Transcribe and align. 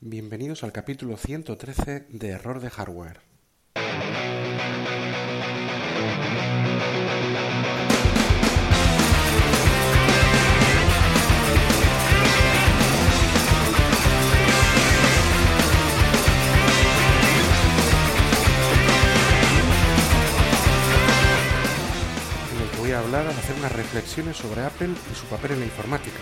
Bienvenidos 0.00 0.62
al 0.62 0.70
capítulo 0.70 1.16
113 1.16 2.06
de 2.08 2.28
Error 2.28 2.60
de 2.60 2.70
Hardware. 2.70 3.18
Que 3.74 3.82
voy 22.78 22.92
a 22.92 23.00
hablar, 23.00 23.26
hacer 23.26 23.56
unas 23.58 23.72
reflexiones 23.72 24.36
sobre 24.36 24.62
Apple 24.62 24.90
y 25.10 25.14
su 25.16 25.26
papel 25.26 25.54
en 25.54 25.58
la 25.58 25.66
informática. 25.66 26.20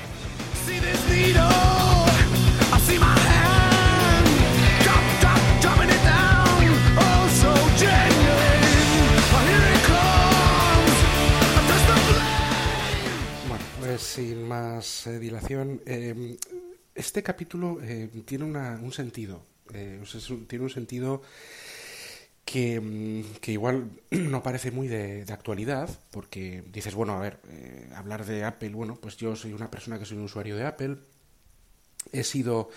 Sin 13.98 14.46
más 14.46 15.06
eh, 15.06 15.18
dilación, 15.18 15.80
eh, 15.86 16.36
este 16.94 17.22
capítulo 17.22 17.78
eh, 17.82 18.08
tiene 18.24 18.44
una- 18.44 18.78
un 18.82 18.92
sentido. 18.92 19.42
eh, 19.74 20.00
tiene 20.46 20.64
un 20.64 20.70
sentido 20.70 21.22
que, 22.44 23.24
que 23.40 23.52
igual 23.52 23.90
no 24.10 24.42
parece 24.42 24.70
muy 24.70 24.86
de, 24.88 25.24
de 25.24 25.32
actualidad, 25.32 25.90
porque 26.12 26.62
dices, 26.72 26.94
bueno, 26.94 27.14
a 27.14 27.20
ver, 27.20 27.40
eh, 27.50 27.90
hablar 27.94 28.24
de 28.24 28.44
Apple, 28.44 28.70
bueno, 28.70 28.96
pues 29.00 29.16
yo 29.16 29.34
soy 29.36 29.52
una 29.52 29.70
persona 29.70 29.98
que 29.98 30.04
soy 30.04 30.18
un 30.18 30.24
usuario 30.24 30.56
de 30.56 30.64
Apple, 30.64 30.96
he 32.12 32.22
sido, 32.22 32.70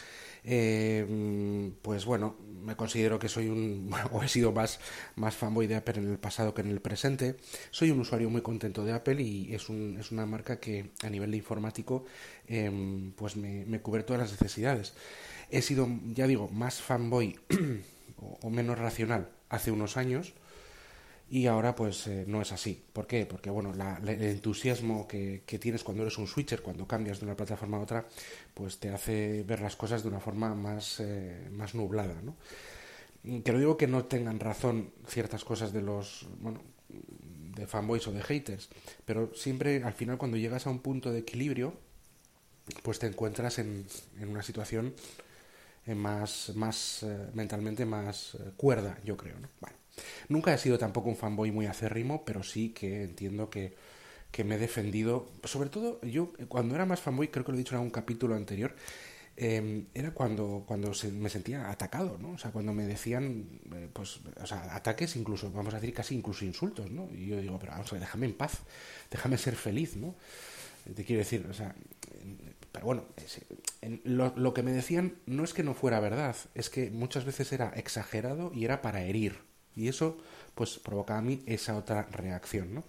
eh, 0.43 1.05
mm, 1.07 1.81
pues 1.81 2.05
bueno, 2.05 2.35
me 2.63 2.75
considero 2.75 3.19
que 3.19 3.29
soy 3.29 3.49
un, 3.49 3.91
o 4.11 4.23
he 4.23 4.27
sido 4.27 4.51
más, 4.51 4.79
más 5.15 5.35
fanboy 5.35 5.67
de 5.67 5.75
Apple 5.75 5.95
en 5.97 6.09
el 6.09 6.17
pasado 6.17 6.53
que 6.53 6.61
en 6.61 6.69
el 6.69 6.81
presente. 6.81 7.37
Soy 7.71 7.91
un 7.91 7.99
usuario 7.99 8.29
muy 8.29 8.41
contento 8.41 8.83
de 8.83 8.93
Apple 8.93 9.21
y 9.21 9.53
es, 9.53 9.69
un, 9.69 9.97
es 9.99 10.11
una 10.11 10.25
marca 10.25 10.59
que 10.59 10.91
a 11.03 11.09
nivel 11.09 11.31
de 11.31 11.37
informático, 11.37 12.05
em, 12.47 13.11
pues 13.13 13.35
me, 13.35 13.79
cubre 13.81 14.03
todas 14.03 14.21
las 14.21 14.31
necesidades. 14.31 14.93
He 15.49 15.61
sido, 15.61 15.87
ya 16.13 16.27
digo, 16.27 16.47
más 16.49 16.81
fanboy 16.81 17.39
o 18.41 18.49
menos 18.49 18.77
racional 18.77 19.29
hace 19.49 19.71
unos 19.71 19.97
años. 19.97 20.33
Y 21.31 21.45
ahora 21.45 21.75
pues 21.75 22.07
eh, 22.07 22.25
no 22.27 22.41
es 22.41 22.51
así. 22.51 22.83
¿Por 22.91 23.05
qué? 23.05 23.25
Porque 23.27 23.51
bueno, 23.51 23.73
la- 23.73 23.97
el 24.03 24.21
entusiasmo 24.23 25.07
que, 25.07 25.43
tienes 25.59 25.83
cuando 25.83 26.03
eres 26.03 26.17
un 26.17 26.27
switcher, 26.27 26.61
cuando 26.63 26.87
cambias 26.87 27.19
de 27.19 27.25
una 27.25 27.35
plataforma 27.35 27.77
a 27.77 27.81
otra, 27.81 28.07
pues 28.53 28.79
te 28.79 28.89
hace 28.89 29.43
ver 29.43 29.61
las 29.61 29.75
cosas 29.75 30.01
de 30.01 30.09
una 30.09 30.19
forma 30.19 30.55
más, 30.55 30.99
eh, 30.99 31.47
más 31.51 31.75
nublada, 31.75 32.15
¿no? 32.23 32.35
Que 33.43 33.51
no 33.51 33.59
digo 33.59 33.77
que 33.77 33.87
no 33.87 34.05
tengan 34.05 34.39
razón 34.39 34.91
ciertas 35.07 35.43
cosas 35.43 35.73
de 35.73 35.81
los, 35.81 36.27
bueno, 36.39 36.61
de 37.57 37.67
fanboys 37.67 38.07
o 38.07 38.11
de 38.13 38.23
haters, 38.23 38.69
pero 39.05 39.33
siempre 39.35 39.83
al 39.83 39.93
final 39.93 40.17
cuando 40.17 40.37
llegas 40.37 40.65
a 40.67 40.69
un 40.71 40.79
punto 40.79 41.11
de 41.11 41.19
equilibrio, 41.19 41.73
pues 42.83 42.99
te 42.99 43.07
encuentras 43.07 43.59
en, 43.59 43.85
en 44.19 44.29
una 44.29 44.43
situación 44.43 44.93
eh, 45.85 45.95
más, 45.95 46.53
más 46.55 47.05
mentalmente 47.33 47.85
más 47.85 48.37
cuerda, 48.57 48.99
yo 49.05 49.17
creo. 49.17 49.39
¿no? 49.39 49.49
Bueno, 49.61 49.77
nunca 50.29 50.53
he 50.53 50.57
sido 50.57 50.77
tampoco 50.77 51.09
un 51.09 51.15
fanboy 51.17 51.51
muy 51.51 51.65
acérrimo, 51.67 52.23
pero 52.25 52.43
sí 52.43 52.69
que 52.69 53.03
entiendo 53.03 53.49
que, 53.49 53.75
que 54.31 54.43
me 54.43 54.55
he 54.55 54.59
defendido. 54.59 55.29
Sobre 55.43 55.69
todo, 55.69 56.01
yo 56.01 56.33
eh, 56.39 56.45
cuando 56.47 56.75
era 56.75 56.85
más 56.85 57.01
fanboy, 57.01 57.29
creo 57.29 57.45
que 57.45 57.51
lo 57.51 57.57
he 57.57 57.59
dicho 57.59 57.75
en 57.75 57.77
algún 57.79 57.91
capítulo 57.91 58.35
anterior, 58.35 58.75
eh, 59.37 59.85
era 59.93 60.11
cuando, 60.11 60.63
cuando 60.67 60.93
se- 60.93 61.11
me 61.11 61.29
sentía 61.29 61.69
atacado, 61.71 62.17
¿no? 62.19 62.31
O 62.31 62.37
sea, 62.37 62.51
cuando 62.51 62.73
me 62.73 62.85
decían, 62.85 63.47
eh, 63.73 63.89
pues, 63.93 64.19
o 64.41 64.45
sea, 64.47 64.75
ataques 64.75 65.15
incluso, 65.15 65.51
vamos 65.51 65.73
a 65.73 65.79
decir 65.79 65.93
casi 65.95 66.15
incluso 66.15 66.45
insultos, 66.45 66.91
¿no? 66.91 67.09
Y 67.13 67.27
yo 67.27 67.37
digo, 67.41 67.57
pero 67.59 67.71
vamos 67.73 67.89
a 67.91 67.95
ver, 67.95 68.01
déjame 68.01 68.25
en 68.27 68.33
paz, 68.33 68.59
déjame 69.11 69.37
ser 69.37 69.55
feliz, 69.55 69.95
¿no? 69.95 70.15
Te 70.95 71.05
quiero 71.05 71.19
decir, 71.19 71.45
o 71.49 71.53
sea, 71.53 71.75
pero 72.71 72.85
bueno, 72.85 73.03
lo 74.05 74.53
que 74.53 74.63
me 74.63 74.71
decían 74.71 75.15
no 75.25 75.43
es 75.43 75.53
que 75.53 75.63
no 75.63 75.73
fuera 75.73 75.99
verdad, 75.99 76.35
es 76.55 76.69
que 76.69 76.91
muchas 76.91 77.25
veces 77.25 77.51
era 77.51 77.69
exagerado 77.75 78.51
y 78.53 78.65
era 78.65 78.81
para 78.81 79.03
herir. 79.03 79.48
Y 79.79 79.87
eso, 79.87 80.17
pues, 80.53 80.77
provocaba 80.77 81.19
a 81.19 81.21
mí 81.21 81.41
esa 81.45 81.77
otra 81.77 82.03
reacción, 82.11 82.73
¿no? 82.73 82.83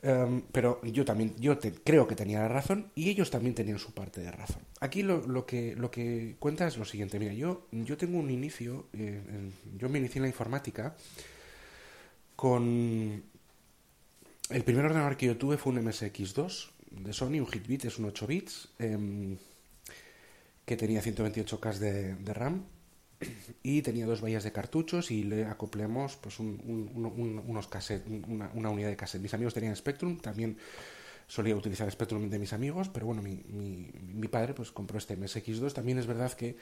Em, 0.00 0.42
pero 0.52 0.80
yo 0.84 1.04
también, 1.04 1.34
yo 1.38 1.58
creo 1.82 2.06
que 2.06 2.14
tenía 2.14 2.40
la 2.40 2.48
razón 2.48 2.90
y 2.94 3.08
ellos 3.08 3.30
también 3.30 3.54
tenían 3.54 3.78
su 3.78 3.92
parte 3.92 4.20
de 4.20 4.30
razón. 4.30 4.62
Aquí 4.80 5.02
lo, 5.02 5.26
lo 5.26 5.44
que, 5.44 5.74
lo 5.74 5.90
que 5.90 6.36
cuenta 6.38 6.66
es 6.68 6.76
lo 6.76 6.84
siguiente, 6.84 7.18
mira, 7.18 7.32
yo, 7.32 7.66
yo 7.72 7.96
tengo 7.96 8.18
un 8.18 8.30
inicio, 8.30 8.86
eh, 8.92 9.20
yo 9.76 9.88
me 9.88 9.98
inicié 9.98 10.18
en 10.18 10.22
la 10.22 10.28
informática 10.28 10.94
con... 12.36 13.24
El 14.50 14.64
primer 14.64 14.86
ordenador 14.86 15.16
que 15.16 15.26
yo 15.26 15.36
tuve 15.36 15.58
fue 15.58 15.72
un 15.72 15.84
MSX2 15.84 16.70
de 16.90 17.12
Sony, 17.12 17.40
un 17.40 17.48
Hitbit, 17.52 17.84
es 17.84 17.98
un 17.98 18.06
8 18.06 18.26
bits, 18.26 18.68
em, 18.78 19.36
que 20.64 20.76
tenía 20.76 21.02
128K 21.02 21.78
de, 21.78 22.14
de 22.14 22.34
RAM 22.34 22.64
y 23.62 23.82
tenía 23.82 24.06
dos 24.06 24.20
bahías 24.20 24.44
de 24.44 24.52
cartuchos 24.52 25.10
y 25.10 25.24
le 25.24 25.44
acoplemos 25.46 26.16
pues 26.16 26.38
un- 26.38 26.60
un- 26.64 26.90
un- 26.94 27.06
un- 27.06 27.42
unos 27.46 27.66
cassette, 27.68 28.06
una, 28.08 28.70
unidad 28.70 28.88
de 28.88 28.96
cassette. 28.96 29.22
Mis 29.22 29.34
amigos 29.34 29.54
tenían 29.54 29.74
Spectrum, 29.76 30.18
también 30.18 30.56
solía 31.26 31.54
utilizar 31.56 31.90
Spectrum 31.90 32.30
de 32.30 32.38
mis 32.38 32.52
amigos, 32.52 32.88
pero 32.88 33.06
bueno, 33.06 33.20
mi, 33.22 33.42
mi, 33.48 34.28
padre 34.28 34.54
pues 34.54 34.70
compró 34.70 34.98
este 34.98 35.16
MSX2. 35.16 35.72
También 35.74 35.98
es 35.98 36.06
verdad 36.06 36.32
que 36.32 36.56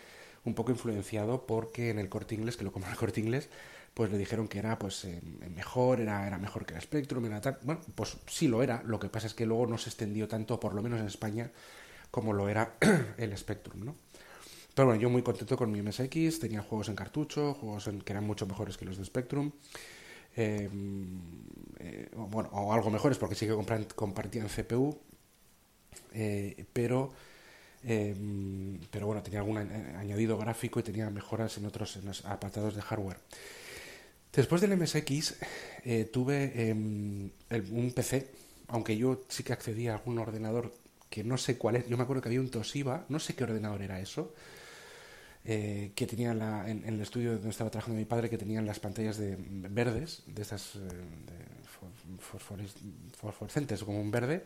un 0.45 0.55
poco 0.55 0.72
influenciado 0.72 1.47
porque 1.47 1.91
en 1.91 1.99
el 1.99 2.09
corte 2.09 2.34
inglés, 2.34 2.56
que 2.56 2.65
lo 2.65 2.72
compró 2.72 2.91
el 2.91 2.97
corte 2.97 3.21
inglés, 3.21 3.49
pues 3.95 4.11
le 4.11 4.19
dijeron 4.19 4.49
que 4.49 4.59
era 4.59 4.78
pues 4.78 5.05
eh, 5.05 5.21
mejor, 5.55 6.00
era, 6.00 6.27
era 6.27 6.39
mejor 6.39 6.66
que 6.66 6.75
el 6.75 6.81
Spectrum, 6.81 7.25
era 7.27 7.41
tal. 7.41 7.59
Bueno, 7.62 7.81
pues 7.95 8.16
sí 8.27 8.49
lo 8.49 8.62
era, 8.62 8.83
lo 8.84 8.99
que 8.99 9.09
pasa 9.09 9.27
es 9.27 9.34
que 9.34 9.47
luego 9.47 9.66
no 9.66 9.78
se 9.78 9.89
extendió 9.91 10.27
tanto, 10.28 10.59
por 10.61 10.75
lo 10.75 10.83
menos 10.83 11.00
en 11.00 11.06
España, 11.06 11.50
como 12.11 12.33
lo 12.33 12.49
era 12.49 12.75
el 13.19 13.37
Spectrum, 13.37 13.84
¿no? 13.84 13.95
Pero 14.76 14.88
bueno, 14.88 15.00
yo 15.03 15.10
muy 15.10 15.22
contento 15.22 15.56
con 15.56 15.72
mi 15.72 15.81
MSX, 15.81 16.38
tenía 16.38 16.62
juegos 16.62 16.88
en 16.91 16.97
cartucho, 16.97 17.54
juegos 17.54 17.88
en- 17.88 18.03
que 18.03 18.12
eran 18.12 18.25
mucho 18.26 18.47
mejores 18.47 18.76
que 18.78 18.84
los 18.84 18.98
de 18.98 19.04
Spectrum. 19.06 19.53
Eh, 20.37 20.70
eh, 21.81 22.09
bueno, 22.16 22.48
o 22.53 22.72
algo 22.75 22.91
mejores 22.91 23.19
porque 23.19 23.34
sí 23.36 23.47
que 23.47 23.54
compartían 23.97 24.48
CPU, 24.50 24.98
eh, 26.15 26.66
pero 26.72 27.12
eh, 27.84 28.15
pero 28.91 29.06
bueno, 29.06 29.22
tenía 29.22 29.41
algún 29.41 29.59
añadido 29.59 30.38
gráfico 30.38 30.81
y 30.81 30.84
tenía 30.84 31.10
mejoras 31.10 31.59
en 31.59 31.66
otros 31.66 31.97
en 31.97 32.06
los 32.06 32.25
apartados 32.26 32.75
de 32.76 32.82
hardware. 32.82 33.19
Después 34.32 34.60
del 34.60 34.72
MSX 34.72 35.34
eh, 35.84 36.04
tuve 36.12 36.70
el- 36.70 37.32
un 37.72 37.92
PC, 37.94 38.31
aunque 38.69 38.97
yo 38.97 39.22
sí 39.28 39.42
que 39.42 39.53
accedía 39.53 39.92
a 39.92 39.97
algún 39.97 40.19
ordenador 40.19 40.72
que 41.09 41.25
no 41.25 41.38
sé 41.38 41.56
cuál 41.56 41.76
es. 41.76 41.88
Yo 41.88 41.97
me 41.97 42.03
acuerdo 42.03 42.22
que 42.22 42.28
había 42.28 42.41
un 42.41 42.50
Toshiba, 42.50 43.06
no 43.09 43.19
sé 43.19 43.34
qué 43.34 43.44
ordenador 43.44 43.81
era 43.82 44.00
eso, 44.00 44.34
eh, 45.47 45.93
que 45.95 46.07
tenía 46.07 46.34
la- 46.34 46.69
en, 46.69 46.84
el 46.84 47.01
estudio 47.01 47.33
donde 47.34 47.51
estaba 47.51 47.71
trabajando 47.71 47.98
mi 47.98 48.04
padre, 48.04 48.28
que 48.31 48.39
tenían 48.39 48.66
las 48.66 48.81
pantallas 48.81 49.16
de 49.19 49.37
verdes, 49.39 50.22
de 50.27 50.43
estas 50.43 50.77
eh, 50.77 50.81
de 50.81 51.47
fosforescentes, 53.16 53.83
como 53.84 54.01
un 54.01 54.10
verde. 54.10 54.45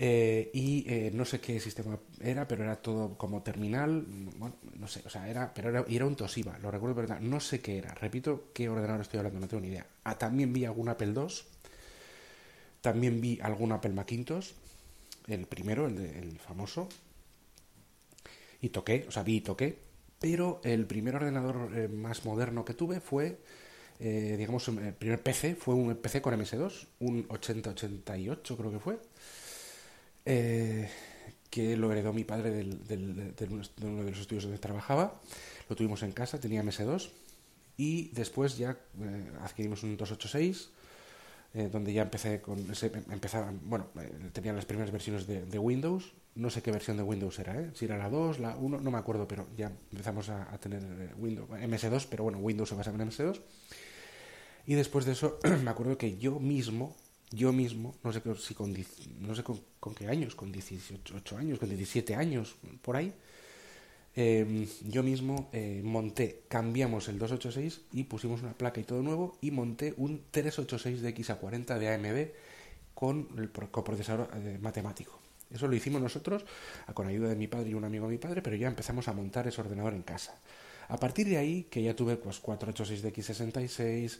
Eh, 0.00 0.50
y 0.54 0.84
eh, 0.86 1.10
no 1.12 1.24
sé 1.24 1.40
qué 1.40 1.58
sistema 1.58 1.98
era, 2.20 2.46
pero 2.46 2.62
era 2.62 2.76
todo 2.76 3.18
como 3.18 3.42
terminal, 3.42 4.04
bueno, 4.36 4.54
no 4.78 4.86
sé, 4.86 5.02
o 5.04 5.10
sea, 5.10 5.28
era, 5.28 5.52
pero 5.52 5.70
era, 5.70 5.84
y 5.88 5.96
era 5.96 6.06
un 6.06 6.14
Toshiba, 6.14 6.56
lo 6.60 6.70
recuerdo 6.70 6.94
verdad, 6.94 7.18
no 7.20 7.40
sé 7.40 7.60
qué 7.60 7.78
era, 7.78 7.94
repito 7.94 8.50
qué 8.54 8.68
ordenador 8.68 9.00
estoy 9.00 9.18
hablando, 9.18 9.40
no 9.40 9.48
tengo 9.48 9.60
ni 9.60 9.68
idea. 9.68 9.86
Ah, 10.04 10.16
también 10.16 10.52
vi 10.52 10.64
algún 10.64 10.88
Apple 10.88 11.12
II, 11.12 11.44
también 12.80 13.20
vi 13.20 13.38
algún 13.42 13.72
Apple 13.72 13.92
Macintosh, 13.92 14.50
el 15.26 15.46
primero, 15.46 15.86
el, 15.86 15.96
de- 15.96 16.18
el 16.18 16.38
famoso, 16.38 16.88
y 18.60 18.70
toqué, 18.70 19.04
o 19.08 19.10
sea, 19.10 19.22
vi 19.22 19.36
y 19.36 19.40
toqué, 19.40 19.78
pero 20.20 20.60
el 20.64 20.86
primer 20.86 21.16
ordenador 21.16 21.70
eh, 21.76 21.88
más 21.88 22.24
moderno 22.24 22.64
que 22.64 22.74
tuve 22.74 23.00
fue, 23.00 23.38
eh, 24.00 24.36
digamos, 24.38 24.68
el 24.68 24.94
primer 24.94 25.22
PC 25.22 25.54
fue 25.56 25.74
un 25.74 25.94
PC 25.96 26.22
con 26.22 26.34
MS2, 26.34 26.88
un 27.00 27.26
8088 27.28 28.56
creo 28.56 28.70
que 28.72 28.78
fue, 28.80 28.98
eh, 30.24 30.88
que 31.50 31.76
lo 31.76 31.90
heredó 31.92 32.12
mi 32.12 32.24
padre 32.24 32.50
del, 32.50 32.84
del- 32.86 33.34
de 33.34 33.46
uno 33.86 34.04
de 34.04 34.10
los 34.10 34.20
estudios 34.20 34.44
donde 34.44 34.58
trabajaba. 34.58 35.20
Lo 35.68 35.76
tuvimos 35.76 36.02
en 36.02 36.12
casa, 36.12 36.40
tenía 36.40 36.60
MS2. 36.62 37.10
Y 37.76 38.08
después 38.08 38.58
ya 38.58 38.72
eh, 39.00 39.30
adquirimos 39.40 39.82
un 39.84 39.96
286, 39.96 40.70
eh, 41.54 41.68
donde 41.70 41.92
ya 41.92 42.02
empecé 42.02 42.40
con 42.40 42.58
ese, 42.70 42.90
empezaban, 43.10 43.60
bueno, 43.64 43.86
eh, 44.00 44.10
tenían 44.32 44.56
las 44.56 44.66
primeras 44.66 44.90
versiones 44.90 45.26
de 45.26 45.58
Windows. 45.58 46.12
No 46.34 46.50
sé 46.50 46.62
qué 46.62 46.70
versión 46.70 46.96
de 46.96 47.02
Windows 47.02 47.38
era, 47.40 47.60
¿eh? 47.60 47.70
si 47.74 47.84
era 47.86 47.98
la 47.98 48.08
2, 48.08 48.38
la 48.38 48.56
1, 48.56 48.80
no 48.80 48.90
me 48.92 48.98
acuerdo, 48.98 49.26
pero 49.26 49.48
ya 49.56 49.72
empezamos 49.90 50.28
a, 50.28 50.52
a 50.54 50.58
tener 50.58 50.82
eh, 50.84 51.10
Windows, 51.18 51.48
MS2, 51.50 52.06
pero 52.08 52.22
bueno, 52.24 52.38
Windows 52.38 52.68
se 52.68 52.76
basaba 52.76 52.96
en 53.02 53.08
MS2. 53.08 53.40
Y 54.66 54.74
después 54.74 55.04
de 55.04 55.12
eso, 55.12 55.38
me 55.64 55.70
acuerdo 55.70 55.98
que 55.98 56.16
yo 56.18 56.38
mismo, 56.38 56.94
yo 57.32 57.52
mismo, 57.52 57.94
no 58.04 58.12
sé, 58.12 58.22
si 58.38 58.54
con, 58.54 58.72
no 59.20 59.34
sé 59.34 59.42
con, 59.42 59.60
con 59.80 59.94
qué 59.94 60.06
años, 60.06 60.34
con 60.36 60.52
18 60.52 61.36
años, 61.36 61.58
con 61.58 61.68
17 61.68 62.14
años, 62.14 62.54
por 62.82 62.94
ahí, 62.96 63.12
eh, 64.14 64.68
yo 64.86 65.02
mismo 65.02 65.48
eh, 65.52 65.80
monté, 65.84 66.42
cambiamos 66.48 67.08
el 67.08 67.18
286 67.18 67.82
y 67.92 68.04
pusimos 68.04 68.42
una 68.42 68.52
placa 68.52 68.80
y 68.80 68.84
todo 68.84 69.02
nuevo 69.02 69.38
y 69.40 69.50
monté 69.50 69.94
un 69.96 70.22
386 70.30 71.02
de 71.02 71.14
XA40 71.14 71.78
de 71.78 71.88
AMD 71.94 72.30
con 72.94 73.28
el 73.38 73.48
pro- 73.48 73.70
coprocesador 73.70 74.28
eh, 74.34 74.58
matemático. 74.60 75.17
Eso 75.50 75.66
lo 75.66 75.74
hicimos 75.74 76.00
nosotros 76.00 76.44
con 76.94 77.06
ayuda 77.06 77.28
de 77.28 77.36
mi 77.36 77.46
padre 77.46 77.70
y 77.70 77.74
un 77.74 77.84
amigo 77.84 78.06
de 78.06 78.12
mi 78.12 78.18
padre, 78.18 78.42
pero 78.42 78.56
ya 78.56 78.68
empezamos 78.68 79.08
a 79.08 79.12
montar 79.12 79.46
ese 79.46 79.60
ordenador 79.60 79.94
en 79.94 80.02
casa. 80.02 80.34
A 80.88 80.96
partir 80.96 81.28
de 81.28 81.36
ahí, 81.36 81.64
que 81.64 81.82
ya 81.82 81.94
tuve 81.94 82.16
pues 82.16 82.38
486 82.40 83.02
de 83.02 83.12
X66, 83.12 84.18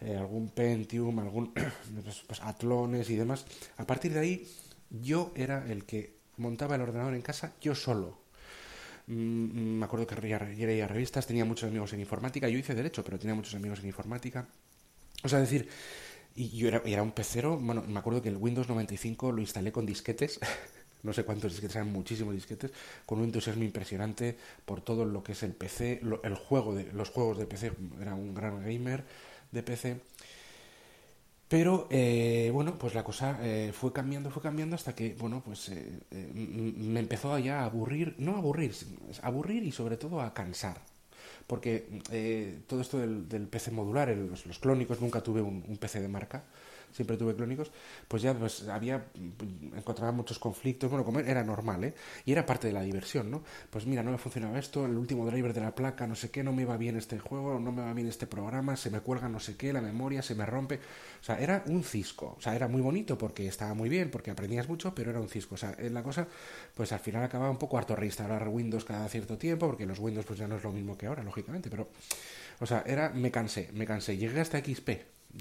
eh, 0.00 0.16
algún 0.16 0.50
Pentium, 0.50 1.18
algún 1.18 1.52
pues, 2.26 2.40
Atlones 2.42 3.10
y 3.10 3.16
demás, 3.16 3.44
a 3.76 3.86
partir 3.86 4.12
de 4.12 4.20
ahí 4.20 4.48
yo 4.90 5.32
era 5.34 5.66
el 5.70 5.84
que 5.84 6.18
montaba 6.36 6.76
el 6.76 6.82
ordenador 6.82 7.14
en 7.14 7.22
casa 7.22 7.52
yo 7.60 7.74
solo. 7.74 8.18
Mm, 9.06 9.78
me 9.78 9.84
acuerdo 9.84 10.06
que 10.06 10.16
leía 10.16 10.86
revistas, 10.86 11.26
tenía 11.26 11.44
muchos 11.44 11.68
amigos 11.68 11.92
en 11.92 12.00
informática. 12.00 12.48
Yo 12.48 12.58
hice 12.58 12.74
derecho, 12.74 13.02
pero 13.04 13.18
tenía 13.18 13.34
muchos 13.34 13.54
amigos 13.54 13.80
en 13.80 13.86
informática. 13.86 14.46
O 15.24 15.28
sea, 15.28 15.40
decir, 15.40 15.68
y 16.38 16.56
yo 16.56 16.68
era, 16.68 16.82
era 16.84 17.02
un 17.02 17.12
pecero. 17.12 17.58
Bueno, 17.58 17.82
me 17.86 17.98
acuerdo 17.98 18.22
que 18.22 18.28
el 18.28 18.36
Windows 18.36 18.68
95 18.68 19.32
lo 19.32 19.40
instalé 19.40 19.72
con 19.72 19.86
disquetes. 19.86 20.38
No 21.00 21.12
sé 21.12 21.22
cuántos 21.22 21.52
disquetes, 21.52 21.76
eran 21.76 21.92
muchísimos 21.92 22.34
disquetes, 22.34 22.72
con 23.06 23.20
un 23.20 23.26
entusiasmo 23.26 23.62
impresionante 23.62 24.36
por 24.64 24.80
todo 24.80 25.04
lo 25.04 25.22
que 25.22 25.30
es 25.30 25.44
el 25.44 25.52
PC, 25.52 26.00
el 26.24 26.34
juego 26.34 26.74
de, 26.74 26.92
los 26.92 27.10
juegos 27.10 27.38
de 27.38 27.46
PC, 27.46 27.70
era 28.00 28.14
un 28.16 28.34
gran 28.34 28.64
gamer 28.64 29.04
de 29.52 29.62
PC. 29.62 30.00
Pero 31.48 31.86
eh, 31.90 32.50
bueno, 32.52 32.76
pues 32.78 32.94
la 32.94 33.04
cosa 33.04 33.38
eh, 33.42 33.72
fue 33.72 33.92
cambiando, 33.92 34.30
fue 34.30 34.42
cambiando 34.42 34.76
hasta 34.76 34.94
que, 34.94 35.14
bueno, 35.14 35.40
pues 35.42 35.70
eh, 35.70 36.00
me 36.34 37.00
empezó 37.00 37.38
ya 37.38 37.60
a 37.60 37.64
aburrir, 37.66 38.16
no 38.18 38.34
a 38.34 38.38
aburrir, 38.38 38.74
aburrir 39.22 39.62
y 39.62 39.72
sobre 39.72 39.96
todo 39.96 40.20
a 40.20 40.34
cansar. 40.34 40.82
Porque 41.48 41.88
eh, 42.12 42.60
todo 42.68 42.80
esto 42.80 42.98
del, 42.98 43.26
PC 43.48 43.72
modular, 43.72 44.08
el- 44.10 44.28
los, 44.28 44.46
los 44.46 44.58
clónicos, 44.60 45.00
nunca 45.00 45.22
tuve 45.22 45.42
un, 45.42 45.64
un 45.66 45.76
PC 45.78 46.00
de 46.00 46.08
marca, 46.08 46.44
siempre 46.92 47.16
tuve 47.16 47.34
clónicos, 47.34 47.70
pues 48.06 48.22
ya 48.22 48.34
pues 48.34 48.68
había, 48.68 48.98
mm, 48.98 49.76
encontraba 49.78 50.12
muchos 50.12 50.38
conflictos, 50.38 50.90
bueno, 50.90 51.04
como 51.04 51.20
era 51.20 51.42
normal, 51.44 51.84
¿eh? 51.84 51.94
Y 52.24 52.32
era 52.32 52.46
parte 52.46 52.66
de 52.66 52.72
la 52.72 52.82
diversión, 52.82 53.30
¿no? 53.30 53.42
Pues 53.70 53.86
mira, 53.86 54.02
no 54.02 54.10
me 54.10 54.18
funcionaba 54.18 54.58
esto, 54.58 54.86
el 54.86 54.96
último 54.96 55.26
driver 55.26 55.52
de 55.52 55.60
la 55.60 55.74
placa, 55.74 56.06
no 56.06 56.14
sé 56.14 56.30
qué, 56.30 56.42
no 56.42 56.52
me 56.52 56.64
va 56.64 56.76
bien 56.76 56.96
este 56.96 57.18
juego, 57.18 57.58
no 57.58 57.72
me 57.72 57.82
va 57.82 57.92
bien 57.92 58.08
este 58.08 58.26
programa, 58.26 58.76
se 58.76 58.90
me 58.90 59.00
cuelga 59.00 59.28
no 59.28 59.40
sé 59.40 59.56
qué, 59.56 59.72
la 59.72 59.80
memoria 59.80 60.22
se 60.22 60.34
me 60.34 60.46
rompe. 60.46 60.76
O 61.20 61.24
sea, 61.24 61.38
era 61.38 61.62
un 61.66 61.82
cisco. 61.84 62.34
O 62.38 62.40
sea, 62.40 62.54
era 62.54 62.68
muy 62.68 62.80
bonito 62.80 63.18
porque 63.18 63.46
estaba 63.46 63.74
muy 63.74 63.88
bien, 63.88 64.10
porque 64.10 64.30
aprendías 64.30 64.68
mucho, 64.68 64.94
pero 64.94 65.10
era 65.10 65.20
un 65.20 65.28
cisco. 65.28 65.54
O 65.54 65.58
sea, 65.58 65.74
eh, 65.78 65.90
la 65.90 66.02
cosa, 66.02 66.26
pues 66.74 66.92
al 66.92 67.00
final 67.00 67.24
acababa 67.24 67.50
un 67.50 67.58
poco 67.58 67.78
harto 67.78 67.96
reinstalar 67.96 68.48
Windows 68.48 68.84
cada 68.84 69.08
cierto 69.08 69.36
tiempo, 69.38 69.66
porque 69.66 69.86
los 69.86 69.98
Windows 69.98 70.26
pues 70.26 70.38
ya 70.38 70.48
no 70.48 70.56
es 70.56 70.62
lo 70.62 70.72
mismo 70.72 70.96
que 70.96 71.06
ahora, 71.06 71.22
lógicamente, 71.22 71.70
pero... 71.70 71.88
O 72.60 72.66
sea, 72.66 72.82
era, 72.86 73.10
me 73.10 73.30
cansé, 73.30 73.70
me 73.72 73.86
cansé. 73.86 74.16
Llegué 74.16 74.40
hasta 74.40 74.58
XP, 74.58 74.90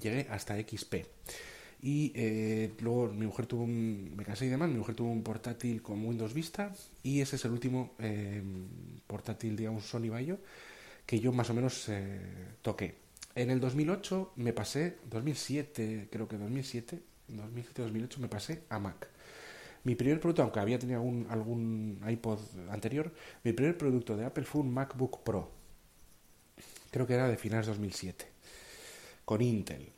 llegué 0.01 0.27
hasta 0.29 0.55
XP. 0.59 0.95
Y 1.81 2.11
eh, 2.15 2.73
luego 2.79 3.07
mi 3.09 3.25
mujer 3.25 3.45
tuvo 3.45 3.63
un. 3.63 4.13
Me 4.15 4.23
casé 4.25 4.45
y 4.45 4.49
demás. 4.49 4.69
Mi 4.69 4.77
mujer 4.77 4.95
tuvo 4.95 5.11
un 5.11 5.23
portátil 5.23 5.81
con 5.81 6.03
Windows 6.05 6.33
Vista. 6.33 6.73
Y 7.03 7.21
ese 7.21 7.35
es 7.35 7.45
el 7.45 7.51
último 7.51 7.93
eh, 7.99 8.41
portátil, 9.05 9.55
digamos, 9.55 9.85
Sony 9.85 10.09
Vaio, 10.09 10.39
que 11.05 11.19
yo 11.19 11.31
más 11.31 11.49
o 11.49 11.53
menos 11.53 11.87
eh, 11.89 12.19
toqué. 12.61 12.95
En 13.35 13.51
el 13.51 13.59
2008 13.59 14.33
me 14.37 14.51
pasé, 14.51 14.97
2007, 15.11 16.07
creo 16.11 16.27
que 16.27 16.37
2007, 16.37 16.99
2007-2008 17.29 18.17
me 18.17 18.27
pasé 18.27 18.63
a 18.69 18.79
Mac. 18.79 19.07
Mi 19.83 19.93
primer 19.93 20.19
producto, 20.19 20.41
aunque 20.41 20.59
había 20.59 20.79
tenido 20.79 20.99
algún, 20.99 21.27
algún 21.29 22.01
iPod 22.09 22.39
anterior, 22.71 23.13
mi 23.43 23.53
primer 23.53 23.77
producto 23.77 24.17
de 24.17 24.25
Apple 24.25 24.43
fue 24.43 24.61
un 24.61 24.73
MacBook 24.73 25.23
Pro. 25.23 25.51
Creo 26.89 27.05
que 27.05 27.13
era 27.13 27.27
de 27.29 27.37
finales 27.37 27.67
2007, 27.67 28.25
con 29.27 29.41
Intel. 29.41 29.89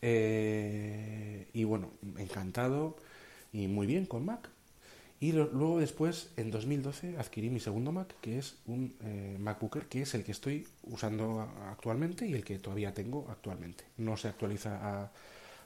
Eh, 0.00 1.48
y 1.52 1.64
bueno, 1.64 1.90
encantado 2.18 2.96
y 3.52 3.66
muy 3.66 3.88
bien 3.88 4.06
con 4.06 4.24
Mac. 4.24 4.48
Y 5.18 5.32
luego 5.32 5.80
después, 5.80 6.30
en 6.36 6.52
2012, 6.52 7.18
adquirí 7.18 7.50
mi 7.50 7.58
segundo 7.58 7.90
Mac, 7.90 8.14
que 8.20 8.38
es 8.38 8.54
un 8.66 8.94
eh, 9.02 9.36
MacBooker, 9.40 9.86
que 9.86 10.02
es 10.02 10.14
el 10.14 10.22
que 10.22 10.30
estoy 10.30 10.68
usando 10.84 11.40
actualmente 11.66 12.28
y 12.28 12.34
el 12.34 12.44
que 12.44 12.60
todavía 12.60 12.94
tengo 12.94 13.26
actualmente. 13.28 13.82
No 13.96 14.16
se 14.16 14.28
actualiza 14.28 14.78
a, 14.80 15.10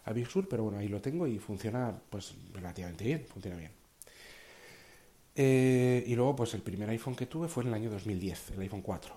a 0.07 0.13
Big 0.15 0.27
Sur, 0.27 0.49
pero 0.49 0.63
bueno, 0.63 0.79
ahí 0.79 0.89
lo 0.89 1.03
tengo 1.03 1.27
y 1.27 1.39
funciona 1.39 1.93
pues 2.09 2.33
relativamente 2.55 3.05
bien, 3.05 3.27
funciona 3.29 3.59
bien. 3.59 3.73
Eh, 5.37 6.05
y 6.07 6.15
luego, 6.15 6.37
pues 6.37 6.55
el 6.55 6.63
primer 6.63 6.89
iPhone 6.89 7.17
que 7.17 7.27
tuve 7.27 7.49
fue 7.49 7.65
en 7.65 7.69
el 7.69 7.75
año 7.75 7.91
2010, 7.91 8.53
el 8.53 8.61
iPhone 8.63 8.81
4. 8.81 9.15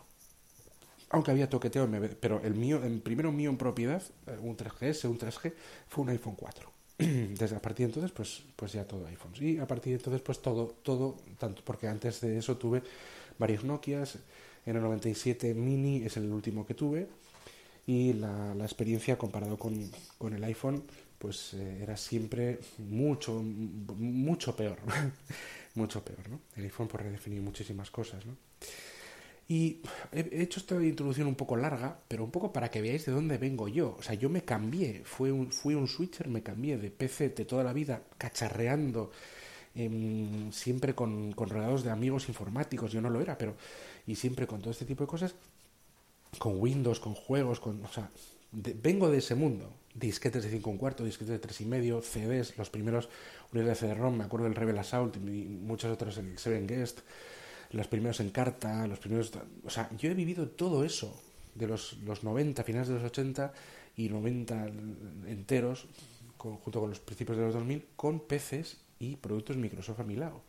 Aunque 1.09 1.31
había 1.31 1.49
toqueteo, 1.49 1.89
pero 2.19 2.41
el 2.41 2.55
mío, 2.55 2.83
el 2.83 3.01
primero 3.01 3.31
mío 3.31 3.49
en 3.49 3.57
propiedad, 3.57 4.01
eh, 4.27 4.37
un 4.41 4.57
3GS, 4.57 5.05
un 5.09 5.19
3G, 5.19 5.53
fue 5.87 6.03
un 6.03 6.09
iPhone 6.09 6.35
4. 6.35 6.71
Desde 6.97 7.55
a 7.55 7.61
partir 7.61 7.85
de 7.85 7.93
entonces, 7.93 8.11
pues, 8.11 8.43
pues 8.55 8.73
ya 8.73 8.85
todo 8.85 9.05
iPhones. 9.07 9.41
Y 9.41 9.59
a 9.59 9.67
partir 9.67 9.91
de 9.91 9.97
entonces, 9.97 10.21
pues 10.21 10.41
todo, 10.41 10.75
todo, 10.81 11.17
tanto, 11.37 11.61
porque 11.63 11.87
antes 11.87 12.21
de 12.21 12.37
eso 12.37 12.57
tuve 12.57 12.81
varios 13.37 13.63
Nokias, 13.63 14.17
en 14.65 14.75
el 14.75 14.81
97 14.81 15.53
Mini 15.53 16.03
es 16.03 16.17
el 16.17 16.31
último 16.31 16.65
que 16.65 16.73
tuve, 16.73 17.07
y 17.85 18.13
la, 18.13 18.55
la 18.55 18.63
experiencia 18.63 19.17
comparado 19.17 19.57
con, 19.59 19.91
con 20.17 20.33
el 20.33 20.43
iPhone, 20.43 20.83
pues 21.19 21.53
eh, 21.53 21.79
era 21.83 21.97
siempre 21.97 22.59
mucho, 22.79 23.41
mucho 23.43 24.55
peor. 24.55 24.79
mucho 25.75 26.03
peor, 26.03 26.29
¿no? 26.29 26.39
El 26.55 26.63
iPhone 26.63 26.87
por 26.87 27.03
redefinir 27.03 27.41
muchísimas 27.41 27.91
cosas, 27.91 28.25
¿no? 28.25 28.35
Y 29.47 29.81
he 30.11 30.21
he 30.31 30.41
hecho 30.41 30.59
esta 30.59 30.75
introducción 30.83 31.27
un 31.27 31.35
poco 31.35 31.55
larga, 31.55 31.99
pero 32.07 32.23
un 32.23 32.31
poco 32.31 32.51
para 32.51 32.69
que 32.71 32.81
veáis 32.81 33.05
de 33.05 33.11
dónde 33.11 33.37
vengo 33.37 33.67
yo. 33.67 33.95
O 33.99 34.01
sea, 34.01 34.15
yo 34.15 34.27
me 34.29 34.43
cambié, 34.43 35.03
fui 35.05 35.29
un, 35.29 35.51
fui 35.51 35.75
un 35.75 35.87
switcher, 35.87 36.27
me 36.29 36.41
cambié 36.41 36.77
de 36.77 36.89
PC 36.89 37.29
de 37.29 37.45
toda 37.45 37.63
la 37.63 37.71
vida, 37.73 38.01
cacharreando, 38.17 39.11
em, 39.75 40.51
siempre 40.51 40.95
con, 40.95 41.31
con 41.33 41.49
rodeados 41.49 41.83
de 41.83 41.91
amigos 41.91 42.27
informáticos, 42.29 42.91
yo 42.91 43.01
no 43.01 43.09
lo 43.09 43.21
era, 43.21 43.37
pero, 43.37 43.55
y 44.07 44.15
siempre 44.15 44.47
con 44.47 44.61
todo 44.61 44.71
este 44.71 44.85
tipo 44.85 45.03
de 45.03 45.07
cosas, 45.09 45.35
con 46.39 46.59
Windows, 46.59 46.99
con 46.99 47.13
juegos, 47.13 47.59
con, 47.59 47.83
o 47.85 47.87
sea, 47.91 48.09
de- 48.51 48.73
vengo 48.73 49.09
de 49.09 49.19
ese 49.19 49.35
mundo. 49.35 49.71
Disquetes 49.93 50.43
de 50.43 50.49
5 50.49 50.69
un 50.69 50.77
cuarto, 50.77 51.05
disquetes 51.05 51.29
de 51.31 51.39
3 51.39 51.61
y 51.61 51.65
medio, 51.65 52.01
CDs, 52.01 52.57
los 52.57 52.69
primeros 52.69 53.07
unidades 53.53 53.79
de 53.79 53.87
CD-ROM, 53.87 54.17
me 54.17 54.23
acuerdo 54.25 54.45
del 54.45 54.55
Rebel 54.55 54.77
Assault 54.77 55.15
y 55.17 55.19
muchos 55.19 55.91
otros, 55.91 56.17
el 56.17 56.37
Seven 56.37 56.67
Guest, 56.67 56.99
los 57.75 57.87
primeros 57.87 58.19
en 58.21 58.29
carta, 58.29 58.87
los 58.87 58.99
primeros... 58.99 59.31
O 59.65 59.69
sea, 59.69 59.89
yo 59.97 60.09
he 60.09 60.13
vivido 60.13 60.47
todo 60.47 60.85
eso 60.85 61.21
de 61.55 61.67
los, 61.67 61.97
los 62.05 62.23
90, 62.23 62.63
finales 62.63 62.87
de 62.87 62.95
los 62.95 63.03
80 63.03 63.51
y 63.97 64.07
90 64.07 64.67
enteros, 65.27 65.87
junto 66.37 66.79
con 66.79 66.89
los 66.89 66.99
principios 66.99 67.37
de 67.37 67.43
los 67.43 67.53
2000, 67.53 67.85
con 67.95 68.21
PCs 68.21 68.77
y 68.99 69.17
productos 69.17 69.57
Microsoft 69.57 69.99
a 69.99 70.03
mi 70.03 70.15
lado. 70.15 70.41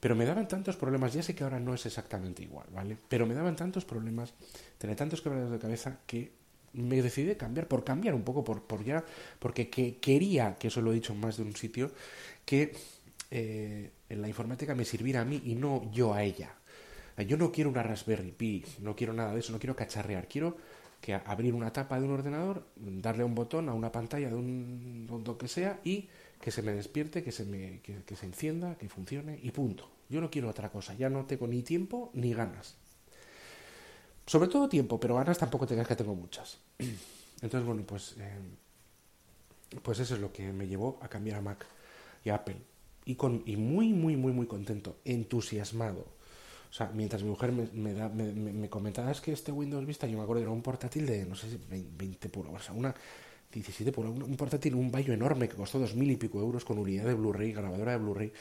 Pero 0.00 0.16
me 0.16 0.24
daban 0.24 0.48
tantos 0.48 0.76
problemas, 0.76 1.12
ya 1.14 1.22
sé 1.22 1.34
que 1.34 1.44
ahora 1.44 1.60
no 1.60 1.72
es 1.72 1.86
exactamente 1.86 2.42
igual, 2.42 2.66
¿vale? 2.72 2.96
Pero 3.08 3.26
me 3.26 3.34
daban 3.34 3.54
tantos 3.54 3.84
problemas, 3.84 4.34
tenía 4.78 4.96
tantos 4.96 5.22
quebraderos 5.22 5.52
de 5.52 5.58
cabeza 5.58 6.00
que 6.04 6.32
me 6.72 7.00
decidí 7.00 7.34
cambiar, 7.36 7.68
por 7.68 7.84
cambiar 7.84 8.14
un 8.14 8.22
poco, 8.22 8.42
por, 8.42 8.62
por 8.62 8.84
ya, 8.84 9.04
porque 9.38 9.70
que, 9.70 9.98
quería, 9.98 10.56
que 10.58 10.68
eso 10.68 10.82
lo 10.82 10.90
he 10.90 10.94
dicho 10.94 11.12
en 11.12 11.20
más 11.20 11.36
de 11.36 11.44
un 11.44 11.54
sitio, 11.54 11.92
que 12.44 12.74
eh, 13.30 13.90
en 14.08 14.22
la 14.22 14.28
informática 14.28 14.74
me 14.74 14.84
sirviera 14.84 15.22
a 15.22 15.24
mí 15.24 15.42
y 15.44 15.54
no 15.54 15.90
yo 15.92 16.14
a 16.14 16.22
ella. 16.22 16.54
Yo 17.26 17.36
no 17.36 17.50
quiero 17.50 17.70
una 17.70 17.82
Raspberry 17.82 18.32
Pi, 18.32 18.64
no 18.80 18.94
quiero 18.94 19.14
nada 19.14 19.32
de 19.32 19.40
eso, 19.40 19.52
no 19.52 19.58
quiero 19.58 19.74
cacharrear, 19.74 20.28
quiero 20.28 20.56
que 21.00 21.14
abrir 21.14 21.54
una 21.54 21.72
tapa 21.72 21.98
de 21.98 22.06
un 22.06 22.12
ordenador, 22.12 22.66
darle 22.76 23.24
un 23.24 23.34
botón 23.34 23.68
a 23.68 23.74
una 23.74 23.90
pantalla 23.90 24.28
de 24.28 24.34
un 24.34 25.06
lo 25.24 25.38
que 25.38 25.48
sea 25.48 25.80
y 25.82 26.08
que 26.40 26.50
se 26.50 26.62
me 26.62 26.72
despierte, 26.72 27.22
que 27.22 27.32
se 27.32 27.44
me 27.44 27.80
que, 27.80 28.16
se 28.16 28.26
encienda, 28.26 28.76
que 28.76 28.88
funcione 28.88 29.38
y 29.42 29.50
punto. 29.50 29.88
Yo 30.08 30.20
no 30.20 30.30
quiero 30.30 30.48
otra 30.48 30.70
cosa, 30.70 30.94
ya 30.94 31.08
no 31.08 31.24
tengo 31.24 31.46
ni 31.46 31.62
tiempo 31.62 32.10
ni 32.14 32.34
ganas. 32.34 32.76
Sobre 34.26 34.48
todo 34.48 34.68
tiempo, 34.68 35.00
pero 35.00 35.16
ganas 35.16 35.38
tampoco 35.38 35.66
te 35.66 35.74
creas 35.74 35.88
que 35.88 35.96
tengo 35.96 36.14
muchas. 36.14 36.58
Entonces, 37.40 37.64
bueno, 37.64 37.82
pues 37.86 38.16
eh, 38.18 38.38
pues 39.82 39.98
eso 40.00 40.14
es 40.14 40.20
lo 40.20 40.32
que 40.32 40.52
me 40.52 40.66
llevó 40.66 40.98
a 41.00 41.08
cambiar 41.08 41.38
a 41.38 41.42
Mac 41.42 41.66
y 42.24 42.30
a 42.30 42.36
Apple. 42.36 42.56
Y, 43.06 43.16
con, 43.16 43.42
y 43.46 43.56
muy, 43.56 43.94
muy, 43.94 44.16
muy, 44.16 44.32
muy 44.34 44.46
contento, 44.46 44.98
entusiasmado. 45.06 46.06
O 46.70 46.74
sea, 46.76 46.90
mientras 46.94 47.22
mi 47.22 47.30
mujer 47.30 47.52
me, 47.52 47.94
da, 47.94 48.08
me, 48.10 48.32
me- 48.32 48.52
me 48.52 48.68
comentaba, 48.68 49.10
es 49.10 49.20
que 49.22 49.32
este 49.32 49.52
Windows 49.52 49.86
Vista, 49.86 50.06
yo 50.06 50.18
me 50.18 50.24
acuerdo, 50.24 50.42
era 50.42 50.50
un 50.52 50.62
portátil 50.62 51.06
de, 51.06 51.24
no 51.26 51.34
sé 51.36 51.48
si 51.50 51.58
20 51.70 52.28
pulgadas, 52.28 52.62
o 52.62 52.64
sea, 52.66 52.74
una 52.74 52.94
17 53.52 53.92
pulgadas, 53.92 54.18
un, 54.28 54.36
portátil, 54.36 54.74
un 54.74 54.90
vallo 54.92 55.14
enorme 55.14 55.48
que 55.48 55.56
costó 55.56 55.78
dos 55.78 55.94
mil 55.94 56.10
y 56.10 56.16
pico 56.16 56.40
euros 56.40 56.64
con 56.64 56.78
unidad 56.78 57.06
de 57.06 57.14
Blu-ray, 57.14 57.52
grabadora 57.52 57.92
de 57.92 57.98
Blu-ray. 57.98 58.32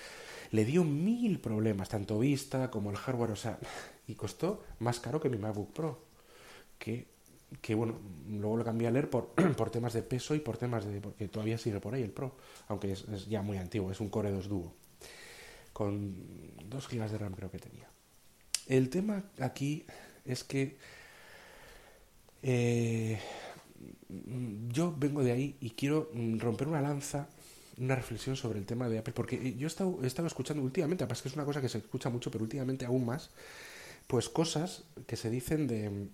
Le 0.51 0.65
dio 0.65 0.83
mil 0.83 1.39
problemas, 1.39 1.89
tanto 1.89 2.19
Vista 2.19 2.71
como 2.71 2.91
el 2.91 2.97
hardware, 2.97 3.31
o 3.31 3.35
sea, 3.35 3.59
y 4.07 4.15
costó 4.15 4.63
más 4.79 4.99
caro 4.99 5.21
que 5.21 5.29
mi 5.29 5.37
MacBook 5.37 5.73
Pro. 5.73 5.99
Que, 6.79 7.07
que 7.61 7.75
bueno, 7.75 7.99
luego 8.29 8.57
lo 8.57 8.63
cambié 8.63 8.87
a 8.87 8.91
leer 8.91 9.09
por, 9.09 9.27
por 9.57 9.69
temas 9.69 9.93
de 9.93 10.03
peso 10.03 10.35
y 10.35 10.39
por 10.39 10.57
temas 10.57 10.85
de. 10.85 11.01
porque 11.01 11.27
todavía 11.27 11.57
sigue 11.57 11.79
por 11.79 11.93
ahí 11.93 12.03
el 12.03 12.11
Pro, 12.11 12.35
aunque 12.67 12.91
es, 12.91 13.27
ya 13.27 13.41
muy 13.41 13.57
antiguo, 13.57 13.91
es 13.91 13.99
un 13.99 14.09
Core 14.09 14.31
2 14.31 14.49
Duo. 14.49 14.73
Con 15.73 16.15
2 16.69 16.87
GB 16.87 17.09
de 17.09 17.17
RAM 17.17 17.33
creo 17.33 17.51
que 17.51 17.59
tenía. 17.59 17.89
El 18.67 18.89
tema 18.89 19.23
aquí 19.39 19.85
es 20.25 20.43
que 20.43 20.77
eh, 22.41 23.19
yo 24.69 24.93
vengo 24.97 25.23
de 25.23 25.31
ahí 25.31 25.55
y 25.59 25.71
quiero 25.71 26.09
romper 26.37 26.67
una 26.67 26.81
lanza, 26.81 27.27
una 27.77 27.95
reflexión 27.95 28.35
sobre 28.35 28.59
el 28.59 28.65
tema 28.65 28.87
de 28.87 28.99
Apple, 28.99 29.13
porque 29.13 29.55
yo 29.55 29.67
he 29.67 29.69
estado, 29.69 29.99
he 30.01 30.07
estado 30.07 30.27
escuchando 30.27 30.63
últimamente, 30.63 31.03
además 31.03 31.21
que 31.21 31.29
es 31.29 31.35
una 31.35 31.45
cosa 31.45 31.61
que 31.61 31.69
se 31.69 31.79
escucha 31.79 32.09
mucho, 32.09 32.31
pero 32.31 32.43
últimamente 32.43 32.85
aún 32.85 33.05
más, 33.05 33.29
pues 34.07 34.29
cosas 34.29 34.83
que 35.07 35.15
se 35.15 35.29
dicen 35.29 35.67
de, 35.67 36.07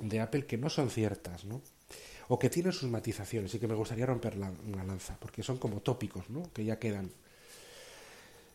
de 0.00 0.20
Apple 0.20 0.46
que 0.46 0.58
no 0.58 0.70
son 0.70 0.90
ciertas, 0.90 1.44
¿no? 1.44 1.62
O 2.28 2.38
que 2.38 2.50
tienen 2.50 2.72
sus 2.72 2.88
matizaciones 2.88 3.54
y 3.54 3.58
que 3.58 3.66
me 3.66 3.74
gustaría 3.74 4.06
romper 4.06 4.36
la, 4.36 4.52
lanza, 4.84 5.16
porque 5.18 5.42
son 5.42 5.58
como 5.58 5.80
tópicos, 5.80 6.30
¿no? 6.30 6.52
Que 6.52 6.64
ya 6.64 6.78
quedan. 6.78 7.10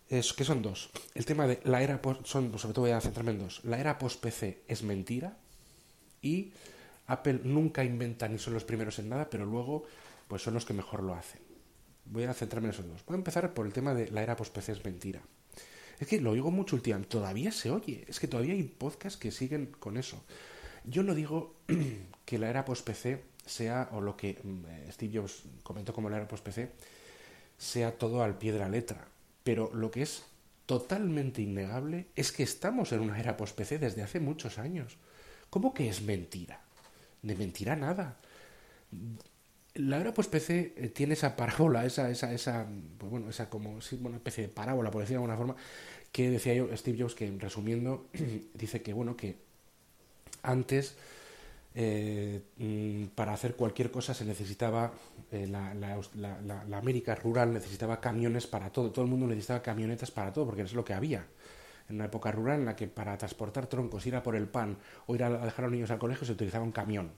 Es, 0.10 0.34
que 0.34 0.44
son 0.44 0.62
dos. 0.62 0.92
El 1.14 1.26
tema 1.26 1.48
de 1.48 1.60
la 1.64 1.82
era 1.82 2.02
post, 2.02 2.26
son, 2.26 2.58
sobre 2.58 2.74
todo 2.74 2.86
voy 2.86 2.92
a 2.92 3.02
centrarme 3.02 3.32
en 3.32 3.40
dos. 3.40 3.62
La 3.64 3.80
era 3.80 3.98
post-PC 3.98 4.62
es 4.68 4.84
mentira 4.84 5.38
y 6.22 6.54
Apple 7.08 7.42
nunca 7.44 7.84
inventa 7.84 8.28
ni 8.28 8.38
son 8.40 8.54
los 8.54 8.64
primeros 8.64 9.00
en 9.00 9.10
nada, 9.10 9.30
pero 9.30 9.46
luego 9.46 9.86
pues 10.28 10.42
son 10.42 10.54
los 10.54 10.66
que 10.66 10.74
mejor 10.74 11.04
lo 11.04 11.14
hacen. 11.14 11.42
Voy 12.06 12.24
a 12.24 12.34
centrarme 12.34 12.68
en 12.70 12.74
esos 12.74 12.88
dos. 12.88 13.04
Voy 13.06 13.16
a 13.16 13.18
empezar 13.18 13.54
por 13.54 13.66
el 13.66 13.74
tema 13.74 13.94
de 13.94 14.10
la 14.12 14.24
era 14.24 14.36
post-PC 14.36 14.72
es 14.74 14.86
mentira. 14.86 15.22
Es 16.00 16.08
que 16.08 16.20
lo 16.20 16.32
oigo 16.32 16.52
mucho 16.52 16.76
últimamente, 16.76 17.10
todavía 17.10 17.52
se 17.52 17.72
oye, 17.72 18.06
es 18.08 18.20
que 18.20 18.28
todavía 18.28 18.54
hay 18.54 18.64
podcasts 18.64 19.20
que 19.20 19.32
siguen 19.32 19.68
con 19.80 19.98
eso. 19.98 20.24
Yo 20.88 21.04
no 21.04 21.16
digo 21.16 21.56
que 22.26 22.38
la 22.38 22.50
era 22.50 22.66
post-PC 22.66 23.24
sea, 23.46 23.90
o 23.92 24.02
lo 24.02 24.18
que 24.18 24.40
mm, 24.44 24.92
Steve 24.92 25.20
Jobs 25.20 25.44
comentó 25.64 25.94
como 25.94 26.10
la 26.10 26.18
era 26.18 26.28
post-PC, 26.28 26.72
sea 27.58 27.98
todo 27.98 28.24
al 28.24 28.38
pie 28.38 28.52
de 28.52 28.60
la 28.60 28.70
letra. 28.70 29.08
Pero 29.44 29.72
lo 29.74 29.92
que 29.92 30.02
es 30.02 30.24
totalmente 30.66 31.42
innegable 31.42 32.08
es 32.16 32.32
que 32.32 32.44
estamos 32.44 32.92
en 32.92 33.02
una 33.02 33.20
era 33.20 33.38
post-PC 33.38 33.80
desde 33.80 34.04
hace 34.04 34.20
muchos 34.20 34.58
años. 34.58 34.98
¿Cómo 35.50 35.74
que 35.74 35.88
es 35.88 36.02
mentira? 36.02 36.62
De 37.22 37.36
mentira 37.36 37.76
nada. 37.76 38.18
La 39.76 40.00
era 40.00 40.14
post-PC 40.14 40.74
eh, 40.78 40.90
tiene 40.90 41.14
esa 41.14 41.36
parábola, 41.36 41.86
esa, 41.86 42.10
esa, 42.10 42.34
esa, 42.34 42.66
pues 42.98 43.12
bueno, 43.12 43.30
esa 43.30 43.50
como, 43.50 43.80
una 44.02 44.18
especie 44.18 44.44
de 44.44 44.50
parábola, 44.50 44.90
por 44.90 45.02
decirlo 45.02 45.22
de 45.22 45.32
alguna 45.32 45.38
forma, 45.38 45.56
que 46.12 46.30
decía 46.30 46.54
yo, 46.54 46.76
Steve 46.76 46.98
Jobs, 47.00 47.14
que 47.14 47.30
resumiendo, 47.38 48.08
dice 48.54 48.82
que, 48.82 48.94
bueno, 48.94 49.18
que 49.18 49.38
antes 50.46 50.96
eh, 51.78 52.42
mm, 52.58 53.08
para 53.16 53.34
hacer 53.34 53.56
cualquier 53.56 53.92
cosa 53.92 54.14
se 54.14 54.24
necesitaba 54.24 54.94
eh, 55.30 55.46
la, 55.46 55.74
la, 55.74 56.00
la, 56.16 56.78
América 56.78 57.16
rural 57.16 57.54
necesitaba 57.54 58.00
camiones 58.00 58.48
para 58.48 58.70
todo 58.70 58.92
todo 58.92 59.04
el 59.04 59.12
mundo 59.12 59.28
necesitaba 59.28 59.62
camionetas 59.62 60.10
para 60.10 60.32
todo 60.32 60.46
porque 60.46 60.62
es 60.62 60.74
lo 60.74 60.86
que 60.86 60.94
había. 60.94 61.28
En 61.90 61.98
una 61.98 62.06
época 62.06 62.32
rural 62.32 62.60
en 62.62 62.66
la 62.66 62.76
que 62.78 62.88
para 62.88 63.18
transportar 63.18 63.68
troncos 63.68 64.06
ir 64.06 64.16
a 64.16 64.24
por 64.24 64.38
el 64.38 64.48
pan 64.48 64.78
o 65.06 65.16
ir 65.16 65.24
a 65.24 65.30
dejar 65.30 65.66
a 65.66 65.68
los 65.68 65.74
niños 65.74 65.92
al 65.92 66.00
colegio 66.00 66.26
se 66.26 66.32
utilizaba 66.32 66.64
un 66.64 66.72
camión. 66.72 67.12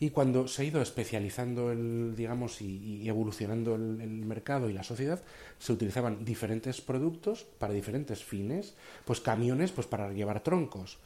Y 0.00 0.10
cuando 0.10 0.48
se 0.48 0.62
ha 0.62 0.64
ido 0.64 0.80
especializando 0.80 1.70
el 1.70 2.16
digamos 2.16 2.62
y, 2.62 3.02
y 3.02 3.08
evolucionando 3.10 3.74
el, 3.74 4.00
el, 4.00 4.24
mercado 4.24 4.70
y 4.70 4.72
la 4.72 4.82
sociedad 4.82 5.22
se 5.58 5.72
utilizaban 5.72 6.24
diferentes 6.24 6.80
productos 6.80 7.44
para 7.58 7.74
diferentes 7.74 8.24
fines 8.24 8.74
pues 9.04 9.20
camiones 9.20 9.70
pues 9.70 9.86
para 9.86 10.12
llevar 10.12 10.42
troncos 10.42 10.98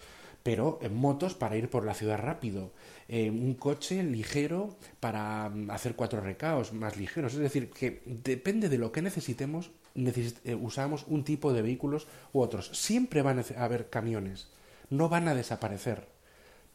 pero 0.43 0.79
en 0.83 0.97
motos 0.97 1.35
para 1.35 1.57
ir 1.57 1.69
por 1.69 1.85
la 1.85 1.95
ciudad 1.95 2.19
rápido, 2.19 2.71
eh, 3.09 3.31
un 3.31 3.55
coche 3.55 4.03
ligero 4.03 4.77
para 5.01 5.47
hacer 5.71 5.95
cuatro 5.95 6.21
recaos 6.21 6.73
más 6.73 6.97
ligeros. 6.97 7.35
Es 7.35 7.41
decir, 7.41 7.71
que 7.71 8.03
depende 8.07 8.69
de 8.69 8.79
lo 8.79 8.93
que 8.93 9.03
necesitemos, 9.03 9.71
necesit 9.95 10.39
eh, 10.47 10.55
usamos 10.55 11.05
un 11.09 11.25
tipo 11.25 11.53
de 11.53 11.63
vehículos 11.63 12.07
u 12.33 12.41
otros. 12.41 12.71
Siempre 12.73 13.23
van 13.23 13.41
a 13.41 13.65
haber 13.65 13.91
camiones, 13.91 14.49
no 14.91 15.09
van 15.09 15.29
a 15.29 15.35
desaparecer, 15.35 16.07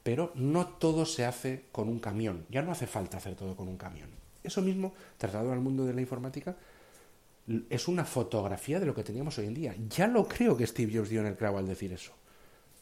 pero 0.04 0.32
no 0.36 0.68
todo 0.68 1.06
se 1.06 1.26
hace 1.26 1.66
con 1.72 1.88
un 1.88 2.00
camión. 2.00 2.46
Ya 2.50 2.62
no 2.62 2.72
hace 2.72 2.88
falta 2.88 3.18
hacer 3.18 3.36
todo 3.36 3.56
con 3.56 3.68
un 3.68 3.78
camión. 3.78 4.10
Eso 4.44 4.62
mismo, 4.62 4.94
trasladado 5.18 5.54
al 5.54 5.62
mundo 5.62 5.86
de 5.86 5.94
la 5.94 6.02
informática, 6.02 6.58
es 7.70 7.88
una 7.88 8.06
fotografía 8.06 8.80
de 8.80 8.86
lo 8.86 8.96
que 8.96 9.04
teníamos 9.04 9.38
hoy 9.38 9.48
en 9.48 9.54
día. 9.54 9.76
Ya 9.90 10.08
lo 10.08 10.28
creo 10.28 10.58
que 10.58 10.68
Steve 10.68 10.92
Jobs 10.96 11.10
dio 11.10 11.22
en 11.22 11.28
el 11.28 11.36
clavo 11.36 11.58
al 11.58 11.68
decir 11.68 11.94
eso 11.94 12.14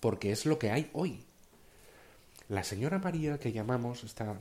porque 0.02 0.34
es 0.34 0.46
lo 0.46 0.60
que 0.60 0.72
hay 0.72 0.90
hoy. 0.92 1.24
La 2.50 2.66
señora 2.66 3.00
María 3.00 3.40
que 3.40 3.54
llamamos, 3.54 4.04
esta, 4.04 4.36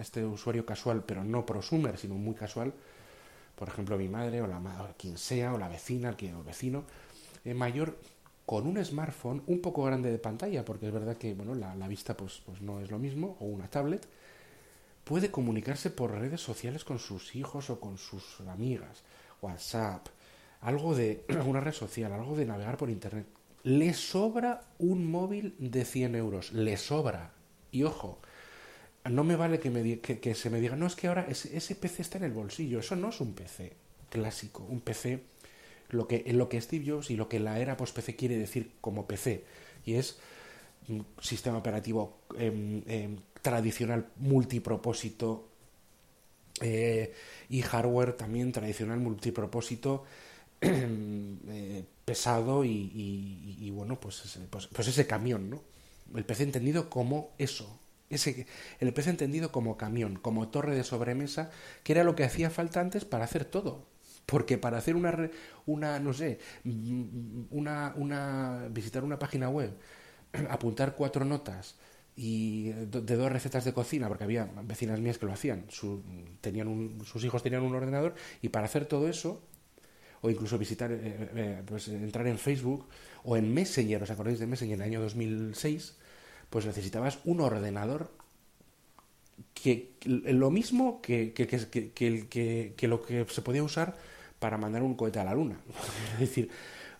este 0.00 0.24
usuario 0.24 0.66
casual, 0.66 1.04
pero 1.06 1.22
no 1.22 1.46
prosumer, 1.46 1.96
sino 1.96 2.16
muy 2.16 2.34
casual, 2.34 2.72
por 3.54 3.68
ejemplo 3.68 3.96
mi 3.96 4.08
madre 4.08 4.42
o, 4.42 4.48
la, 4.48 4.58
o 4.58 4.96
quien 4.98 5.16
sea, 5.16 5.54
o 5.54 5.58
la 5.58 5.68
vecina, 5.68 6.10
o 6.10 6.24
el 6.24 6.44
vecino, 6.44 6.82
eh, 7.44 7.54
mayor, 7.54 7.96
con 8.44 8.66
un 8.66 8.84
smartphone 8.84 9.42
un 9.46 9.60
poco 9.60 9.84
grande 9.84 10.10
de 10.10 10.18
pantalla, 10.18 10.64
porque 10.64 10.88
es 10.88 10.92
verdad 10.92 11.16
que 11.16 11.32
bueno, 11.34 11.54
la, 11.54 11.76
la 11.76 11.86
vista 11.86 12.16
pues, 12.16 12.42
pues 12.44 12.60
no 12.60 12.80
es 12.80 12.90
lo 12.90 12.98
mismo, 12.98 13.36
o 13.38 13.44
una 13.44 13.68
tablet, 13.68 14.04
puede 15.04 15.30
comunicarse 15.30 15.90
por 15.90 16.10
redes 16.10 16.40
sociales 16.40 16.82
con 16.82 16.98
sus 16.98 17.36
hijos 17.36 17.70
o 17.70 17.78
con 17.78 17.98
sus 17.98 18.40
amigas, 18.48 19.02
WhatsApp, 19.40 20.08
algo 20.62 20.96
de 20.96 21.24
alguna 21.28 21.60
red 21.60 21.72
social, 21.72 22.12
algo 22.12 22.34
de 22.34 22.46
navegar 22.46 22.76
por 22.76 22.90
internet 22.90 23.26
le 23.64 23.94
sobra 23.94 24.62
un 24.78 25.10
móvil 25.10 25.54
de 25.58 25.84
100 25.84 26.14
euros, 26.14 26.52
le 26.52 26.76
sobra. 26.76 27.32
Y 27.70 27.84
ojo, 27.84 28.18
no 29.04 29.24
me 29.24 29.36
vale 29.36 29.58
que, 29.58 29.70
me 29.70 30.00
que, 30.00 30.20
que, 30.20 30.34
se 30.34 30.50
me 30.50 30.60
diga, 30.60 30.76
no, 30.76 30.86
es 30.86 30.96
que 30.96 31.08
ahora 31.08 31.26
ese, 31.28 31.56
ese, 31.56 31.74
PC 31.74 32.02
está 32.02 32.18
en 32.18 32.24
el 32.24 32.32
bolsillo, 32.32 32.80
eso 32.80 32.96
no 32.96 33.08
es 33.08 33.20
un 33.20 33.34
PC 33.34 33.72
clásico, 34.10 34.64
un 34.68 34.80
PC, 34.80 35.22
lo 35.90 36.06
que, 36.06 36.24
lo 36.32 36.48
que 36.48 36.60
Steve 36.60 36.84
Jobs 36.86 37.10
y 37.10 37.16
lo 37.16 37.28
que 37.28 37.40
la 37.40 37.58
era 37.58 37.76
post-PC 37.76 38.14
quiere 38.14 38.36
decir 38.36 38.72
como 38.80 39.06
PC, 39.06 39.44
y 39.86 39.94
es 39.94 40.18
un 40.88 41.06
sistema 41.20 41.58
operativo 41.58 42.18
eh, 42.38 42.82
eh, 42.86 43.16
tradicional 43.40 44.06
multipropósito 44.16 45.48
eh, 46.60 47.12
y 47.48 47.62
hardware 47.62 48.12
también 48.12 48.52
tradicional 48.52 48.98
multipropósito 48.98 50.04
eh, 51.48 51.84
pesado 52.04 52.64
y, 52.64 53.70
bueno, 53.74 53.98
pues 54.00 54.24
ese, 54.24 54.40
pues, 54.40 54.68
pues 54.68 54.88
ese 54.88 55.06
camión, 55.06 55.50
¿no? 55.50 55.62
El 56.14 56.24
PC 56.24 56.44
entendido 56.44 56.90
como 56.90 57.30
eso, 57.38 57.80
ese, 58.10 58.46
el 58.80 58.92
PC 58.92 59.10
entendido 59.10 59.50
como 59.50 59.76
camión, 59.76 60.16
como 60.16 60.48
torre 60.48 60.74
de 60.74 60.84
sobremesa, 60.84 61.50
que 61.82 61.92
era 61.92 62.04
lo 62.04 62.14
que 62.14 62.24
hacía 62.24 62.50
falta 62.50 62.80
antes 62.80 63.04
para 63.04 63.24
hacer 63.24 63.44
todo. 63.44 63.86
Porque 64.26 64.56
para 64.56 64.78
hacer 64.78 64.94
una, 64.94 65.30
una 65.66 65.98
no 65.98 66.12
sé, 66.12 66.38
una, 66.64 67.92
una, 67.96 68.68
visitar 68.70 69.02
una 69.04 69.18
página 69.18 69.48
web, 69.48 69.76
apuntar 70.50 70.94
cuatro 70.94 71.24
notas 71.24 71.76
y 72.14 72.68
de 72.72 73.16
dos 73.16 73.32
recetas 73.32 73.64
de 73.64 73.72
cocina, 73.72 74.08
porque 74.08 74.24
había 74.24 74.48
vecinas 74.64 75.00
mías 75.00 75.18
que 75.18 75.26
lo 75.26 75.32
hacían, 75.32 75.64
su, 75.68 76.02
tenían 76.40 76.68
un, 76.68 77.02
sus 77.04 77.24
hijos 77.24 77.42
tenían 77.42 77.62
un 77.62 77.74
ordenador, 77.74 78.14
y 78.42 78.50
para 78.50 78.66
hacer 78.66 78.84
todo 78.86 79.08
eso, 79.08 79.42
o 80.22 80.30
incluso 80.30 80.56
visitar, 80.56 80.90
eh, 80.92 81.28
eh, 81.34 81.62
pues 81.66 81.88
entrar 81.88 82.26
en 82.26 82.38
Facebook 82.38 82.86
o 83.24 83.36
en 83.36 83.52
Messenger, 83.52 84.02
¿os 84.02 84.10
acordáis 84.10 84.38
de 84.38 84.46
Messenger 84.46 84.74
en 84.74 84.80
el 84.80 84.88
año 84.88 85.00
2006? 85.02 85.98
Pues 86.48 86.64
necesitabas 86.64 87.18
un 87.24 87.40
ordenador 87.40 88.10
que, 89.52 89.92
lo 90.04 90.50
mismo 90.50 91.02
que, 91.02 91.32
que, 91.32 91.46
que, 91.46 92.74
que, 92.76 92.88
lo 92.88 93.02
que 93.02 93.26
se 93.28 93.42
podía 93.42 93.62
usar 93.62 93.96
para 94.38 94.58
mandar 94.58 94.82
un 94.82 94.94
cohete 94.94 95.18
a 95.18 95.24
la 95.24 95.34
luna. 95.34 95.58
es 96.14 96.20
decir, 96.20 96.50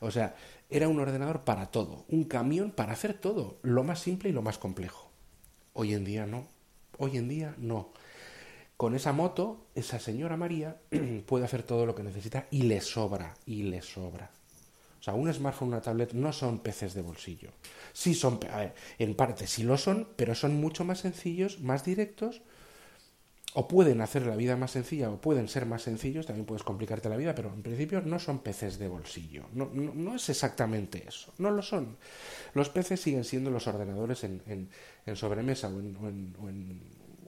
o 0.01 0.11
sea, 0.11 0.35
era 0.69 0.89
un 0.89 0.99
ordenador 0.99 1.43
para 1.43 1.67
todo, 1.67 2.05
un 2.09 2.25
camión 2.25 2.73
para 2.73 2.93
hacer 2.93 3.15
todo, 3.15 3.59
lo 3.63 3.85
más 3.85 4.01
simple 4.01 4.31
y 4.31 4.33
lo 4.33 4.43
más 4.43 4.59
complejo. 4.59 5.11
Hoy 5.75 5.95
en 5.95 6.05
día 6.05 6.27
no, 6.27 6.49
hoy 6.99 7.19
en 7.19 7.29
día 7.29 7.55
no 7.59 7.93
con 8.83 8.97
esa 8.97 9.13
moto, 9.13 9.69
esa 9.77 10.01
señora 10.01 10.37
María 10.37 10.77
puede 11.27 11.45
hacer 11.45 11.63
todo 11.63 11.87
lo 11.87 11.95
que 11.95 12.03
necesita 12.03 12.49
y 12.51 12.63
le 12.63 12.81
sobra, 12.81 13.33
y 13.47 13.63
le 13.63 13.81
sobra. 13.81 14.33
O 14.99 15.03
sea, 15.05 15.15
un 15.15 15.33
smartphone, 15.33 15.69
una 15.69 15.81
tablet 15.81 16.15
no 16.15 16.33
son 16.33 16.59
peces 16.59 16.93
de 16.93 17.03
bolsillo. 17.03 17.51
Sí 17.93 18.13
son, 18.13 18.41
a 18.53 18.57
ver, 18.57 18.75
en 18.99 19.15
parte 19.15 19.47
sí 19.47 19.63
lo 19.63 19.79
son, 19.79 20.09
pero 20.17 20.35
son 20.35 20.61
mucho 20.61 20.83
más 20.83 20.99
sencillos, 20.99 21.61
más 21.61 21.85
directos 21.85 22.43
o 23.55 23.69
pueden 23.69 24.01
hacer 24.01 24.27
la 24.27 24.35
vida 24.35 24.57
más 24.57 24.73
sencilla 24.73 25.11
o 25.11 25.21
pueden 25.21 25.47
ser 25.47 25.65
más 25.65 25.83
sencillos, 25.83 26.27
también 26.27 26.47
puedes 26.47 26.65
complicarte 26.65 27.09
la 27.09 27.17
vida, 27.17 27.37
pero 27.37 27.53
en 27.55 27.63
principio 27.63 28.01
no 28.01 28.19
son 28.19 28.41
peces 28.41 28.81
de 28.81 28.89
bolsillo. 28.89 29.45
No, 29.53 29.71
no, 29.73 29.95
no 29.95 30.17
es 30.17 30.29
exactamente 30.29 31.05
eso, 31.07 31.33
no 31.39 31.53
lo 31.53 31.63
son. 31.63 31.99
Los 32.55 32.69
peces 32.69 33.01
siguen 33.01 33.23
siendo 33.23 33.49
los 33.51 33.69
ordenadores 33.69 34.25
en, 34.25 34.43
en, 35.07 35.17
sobremesa 35.17 35.69
o 35.69 35.79
en, 35.79 36.35
o 36.41 36.49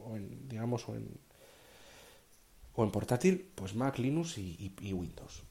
o 0.05 0.17
en, 0.17 0.49
digamos, 0.49 0.89
o 0.89 0.95
en, 0.95 1.09
o 2.75 2.85
en 2.85 2.91
portátil, 2.91 3.51
pues 3.55 3.75
Mac, 3.75 3.99
Linux 3.99 4.39
y, 4.39 4.93
Windows. 4.93 5.43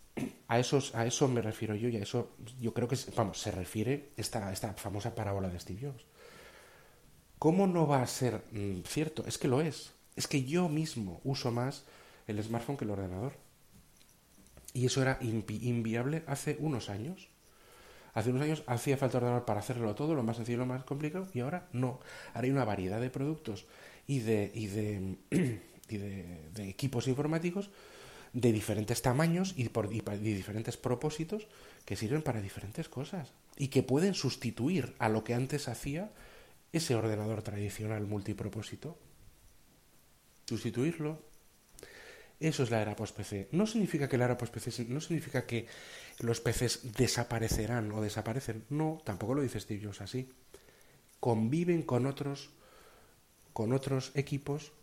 A, 0.47 0.59
esos, 0.59 0.93
a 0.93 1.05
eso 1.05 1.27
me 1.27 1.41
refiero 1.41 1.73
yo 1.75 1.89
y 1.89 1.97
a 1.97 2.03
eso 2.03 2.35
yo 2.59 2.73
creo 2.73 2.87
que, 2.87 2.97
vamos, 3.15 3.39
se 3.39 3.51
refiere 3.51 4.09
esta, 4.17 4.51
esta 4.51 4.73
famosa 4.73 5.15
parábola 5.15 5.49
de 5.49 5.59
Steve 5.59 5.87
Jobs. 5.87 6.05
¿Cómo 7.39 7.67
no 7.67 7.87
va 7.87 8.01
a 8.01 8.07
ser 8.07 8.43
mm, 8.51 8.83
cierto? 8.85 9.25
Es 9.27 9.37
que 9.37 9.47
lo 9.47 9.61
es. 9.61 9.93
Es 10.15 10.27
que 10.27 10.43
yo 10.43 10.69
mismo 10.69 11.19
uso 11.23 11.51
más 11.51 11.83
el 12.27 12.41
smartphone 12.41 12.77
que 12.77 12.85
el 12.85 12.91
ordenador. 12.91 13.33
Y 14.73 14.85
eso 14.85 15.01
era 15.01 15.17
invi 15.21 15.67
inviable 15.67 16.23
hace 16.27 16.57
unos 16.59 16.89
años. 16.89 17.27
Hace 18.13 18.29
unos 18.29 18.43
años 18.43 18.63
hacía 18.67 18.97
falta 18.97 19.17
ordenador 19.17 19.45
para 19.45 19.59
hacerlo 19.59 19.95
todo, 19.95 20.13
lo 20.13 20.23
más 20.23 20.37
sencillo 20.37 20.59
lo 20.59 20.65
más 20.67 20.83
complicado, 20.83 21.27
y 21.33 21.39
ahora 21.39 21.67
no. 21.73 21.99
Ahora 22.33 22.45
hay 22.45 22.51
una 22.51 22.63
variedad 22.63 23.01
de 23.01 23.09
productos 23.09 23.65
y 24.07 24.19
de, 24.19 25.17
de, 25.97 26.69
equipos 26.69 27.07
informáticos 27.07 27.69
de 28.33 28.51
diferentes 28.51 29.01
tamaños 29.01 29.53
y, 29.57 29.69
por, 29.69 29.93
y 29.93 30.01
diferentes 30.01 30.77
propósitos 30.77 31.47
que 31.85 31.95
sirven 31.95 32.23
para 32.23 32.41
diferentes 32.41 32.89
cosas 32.89 33.31
y 33.57 33.67
que 33.67 33.83
pueden 33.83 34.15
sustituir 34.15 34.95
a 34.97 35.09
lo 35.09 35.23
que 35.23 35.35
antes 35.35 35.67
hacía 35.67 36.11
ese 36.71 36.95
ordenador 36.95 37.43
tradicional 37.43 38.07
multipropósito 38.07 38.97
sustituirlo. 40.45 41.21
Eso 42.39 42.63
es 42.63 42.71
la 42.71 42.81
era 42.81 42.95
post-PC. 42.95 43.49
No 43.51 43.67
significa 43.67 44.09
que 44.09 44.17
la 44.17 44.25
era 44.25 44.37
post-PC, 44.37 44.85
no 44.89 44.99
significa 44.99 45.45
que 45.45 45.67
los 46.19 46.41
PCs 46.41 46.93
desaparecerán 46.93 47.91
o 47.91 48.01
desaparecen. 48.01 48.65
No, 48.69 49.01
tampoco 49.05 49.33
lo 49.33 49.41
dice 49.41 49.59
Steve 49.59 49.85
Jobs 49.85 50.01
así. 50.01 50.29
Conviven 51.19 51.83
con 51.83 52.05
otros, 52.05 52.49
con 53.53 53.71
otros 53.71 54.11
equipos 54.15 54.73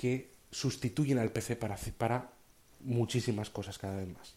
que 0.00 0.30
sustituyen 0.50 1.18
al 1.18 1.30
PC 1.30 1.56
para, 1.56 1.76
para 1.98 2.30
muchísimas 2.80 3.50
cosas 3.50 3.76
cada 3.76 3.98
vez 3.98 4.08
más. 4.08 4.34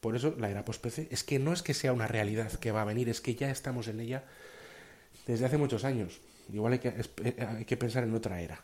Por 0.00 0.14
eso 0.14 0.36
la 0.38 0.48
era 0.48 0.64
post-PC 0.64 1.08
es 1.10 1.24
que 1.24 1.40
no 1.40 1.52
es 1.52 1.64
que 1.64 1.74
sea 1.74 1.92
una 1.92 2.06
realidad 2.06 2.52
que 2.52 2.70
va 2.70 2.82
a 2.82 2.84
venir, 2.84 3.08
es 3.08 3.20
que 3.20 3.34
ya 3.34 3.50
estamos 3.50 3.88
en 3.88 3.98
ella 3.98 4.22
desde 5.26 5.44
hace 5.44 5.58
muchos 5.58 5.82
años. 5.82 6.20
Igual 6.52 6.74
hay 6.74 6.78
que, 6.78 6.94
hay 7.36 7.64
que 7.64 7.76
pensar 7.76 8.04
en 8.04 8.14
otra 8.14 8.40
era 8.42 8.60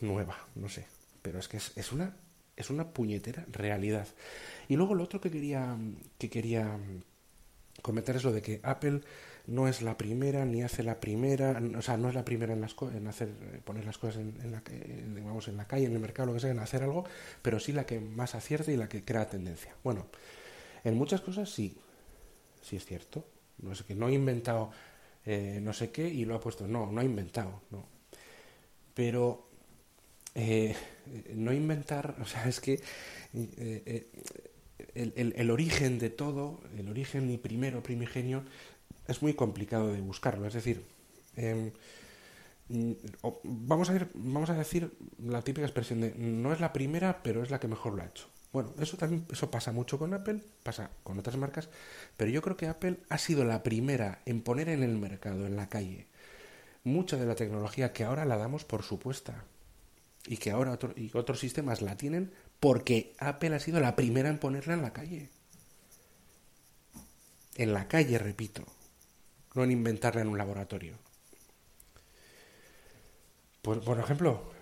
nueva, 0.00 0.36
no 0.56 0.68
sé. 0.68 0.86
Pero 1.22 1.38
es 1.38 1.46
que 1.46 1.58
es, 1.58 1.70
es, 1.76 1.92
una, 1.92 2.16
es 2.56 2.68
una 2.70 2.88
puñetera 2.88 3.46
realidad. 3.52 4.08
Y 4.66 4.74
luego 4.74 4.96
lo 4.96 5.04
otro 5.04 5.20
que 5.20 5.30
quería, 5.30 5.76
que 6.18 6.30
quería 6.30 6.76
comentar 7.80 8.16
es 8.16 8.24
lo 8.24 8.32
de 8.32 8.42
que 8.42 8.58
Apple 8.64 9.02
no 9.48 9.66
es 9.66 9.82
la 9.82 9.98
primera 9.98 10.44
ni 10.44 10.62
hace 10.62 10.82
la 10.82 11.00
primera, 11.00 11.60
o 11.76 11.82
sea, 11.82 11.96
no 11.96 12.08
es 12.08 12.14
la 12.14 12.24
primera 12.24 12.52
en, 12.52 12.60
las 12.60 12.76
en 12.94 13.06
hacer 13.08 13.28
poner 13.64 13.84
las 13.84 13.98
cosas 13.98 14.20
en, 14.20 14.34
en 14.42 14.52
la, 14.52 14.62
digamos, 15.14 15.48
en 15.48 15.56
la 15.56 15.66
calle, 15.66 15.86
en 15.86 15.92
el 15.92 15.98
mercado, 15.98 16.28
lo 16.28 16.34
que 16.34 16.40
sea, 16.40 16.50
en 16.50 16.58
hacer 16.60 16.82
algo, 16.82 17.04
pero 17.42 17.58
sí 17.58 17.72
la 17.72 17.84
que 17.84 17.98
más 18.00 18.34
acierta 18.34 18.70
y 18.70 18.76
la 18.76 18.88
que 18.88 19.04
crea 19.04 19.28
tendencia. 19.28 19.74
Bueno, 19.82 20.06
en 20.84 20.96
muchas 20.96 21.20
cosas 21.20 21.50
sí, 21.50 21.76
sí 22.62 22.76
es 22.76 22.84
cierto. 22.84 23.24
No 23.58 23.72
es 23.72 23.82
que 23.82 23.94
no 23.96 24.06
ha 24.06 24.12
inventado 24.12 24.70
eh, 25.26 25.60
no 25.60 25.74
sé 25.74 25.90
qué 25.90 26.08
y 26.08 26.24
lo 26.24 26.34
ha 26.34 26.40
puesto. 26.40 26.66
No, 26.66 26.90
no 26.90 27.00
ha 27.00 27.04
inventado, 27.04 27.60
no. 27.70 27.86
Pero 28.94 29.48
eh, 30.34 30.74
no 31.34 31.52
inventar, 31.52 32.16
o 32.22 32.24
sea, 32.24 32.48
es 32.48 32.60
que 32.60 32.74
eh, 33.34 34.06
eh, 34.94 35.32
el, 35.36 35.50
origen 35.50 35.98
de 35.98 36.10
todo, 36.10 36.60
el 36.78 36.88
origen 36.88 37.30
y 37.30 37.38
primero, 37.38 37.82
primigenio, 37.82 38.44
es 39.06 39.22
muy 39.22 39.34
complicado 39.34 39.92
de 39.92 40.00
buscarlo. 40.00 40.46
Es 40.46 40.54
decir, 40.54 40.84
eh, 41.36 41.72
vamos, 43.44 43.90
a 43.90 43.94
ir, 43.94 44.10
vamos 44.14 44.50
a 44.50 44.54
decir 44.54 44.92
la 45.18 45.42
típica 45.42 45.66
expresión 45.66 46.00
de 46.00 46.14
no 46.16 46.52
es 46.52 46.60
la 46.60 46.72
primera, 46.72 47.22
pero 47.22 47.42
es 47.42 47.50
la 47.50 47.58
que 47.58 47.68
mejor 47.68 47.94
lo 47.94 48.02
ha 48.02 48.06
hecho. 48.06 48.26
Bueno, 48.52 48.72
eso 48.78 48.96
también 48.96 49.26
eso 49.30 49.50
pasa 49.50 49.72
mucho 49.72 49.98
con 49.98 50.14
Apple, 50.14 50.40
pasa 50.62 50.90
con 51.02 51.18
otras 51.18 51.36
marcas, 51.36 51.68
pero 52.16 52.30
yo 52.30 52.40
creo 52.40 52.56
que 52.56 52.66
Apple 52.66 52.98
ha 53.10 53.18
sido 53.18 53.44
la 53.44 53.62
primera 53.62 54.22
en 54.24 54.42
poner 54.42 54.70
en 54.70 54.82
el 54.82 54.96
mercado, 54.96 55.46
en 55.46 55.56
la 55.56 55.68
calle, 55.68 56.06
mucha 56.82 57.16
de 57.16 57.26
la 57.26 57.34
tecnología 57.34 57.92
que 57.92 58.04
ahora 58.04 58.24
la 58.24 58.38
damos 58.38 58.64
por 58.64 58.82
supuesta 58.82 59.44
y 60.26 60.38
que 60.38 60.50
ahora 60.50 60.78
y 60.96 61.10
otros 61.14 61.40
sistemas 61.40 61.82
la 61.82 61.96
tienen 61.96 62.32
porque 62.58 63.14
Apple 63.18 63.54
ha 63.54 63.60
sido 63.60 63.80
la 63.80 63.96
primera 63.96 64.30
en 64.30 64.38
ponerla 64.38 64.74
en 64.74 64.82
la 64.82 64.92
calle. 64.92 65.30
En 67.56 67.72
la 67.74 67.86
calle, 67.88 68.18
repito, 68.18 68.64
no 69.58 69.64
en 69.64 69.72
inventarla 69.72 70.22
en 70.22 70.28
un 70.28 70.38
laboratorio. 70.38 70.94
Por, 73.60 73.82
por 73.82 73.98
ejemplo, 73.98 74.52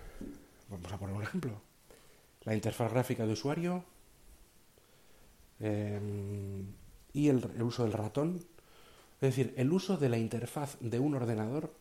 vamos 0.70 0.90
a 0.90 0.98
poner 0.98 1.14
un 1.14 1.22
ejemplo. 1.22 1.60
La 2.44 2.54
interfaz 2.54 2.90
gráfica 2.90 3.26
de 3.26 3.32
usuario 3.32 3.84
eh, 5.60 6.00
y 7.12 7.28
el, 7.28 7.62
uso 7.62 7.84
del 7.84 7.92
ratón. 7.92 8.36
Es 9.20 9.20
decir, 9.20 9.52
el 9.56 9.70
uso 9.70 9.98
de 9.98 10.08
la 10.08 10.18
interfaz 10.18 10.76
de 10.80 10.98
un 10.98 11.14
ordenador 11.14 11.74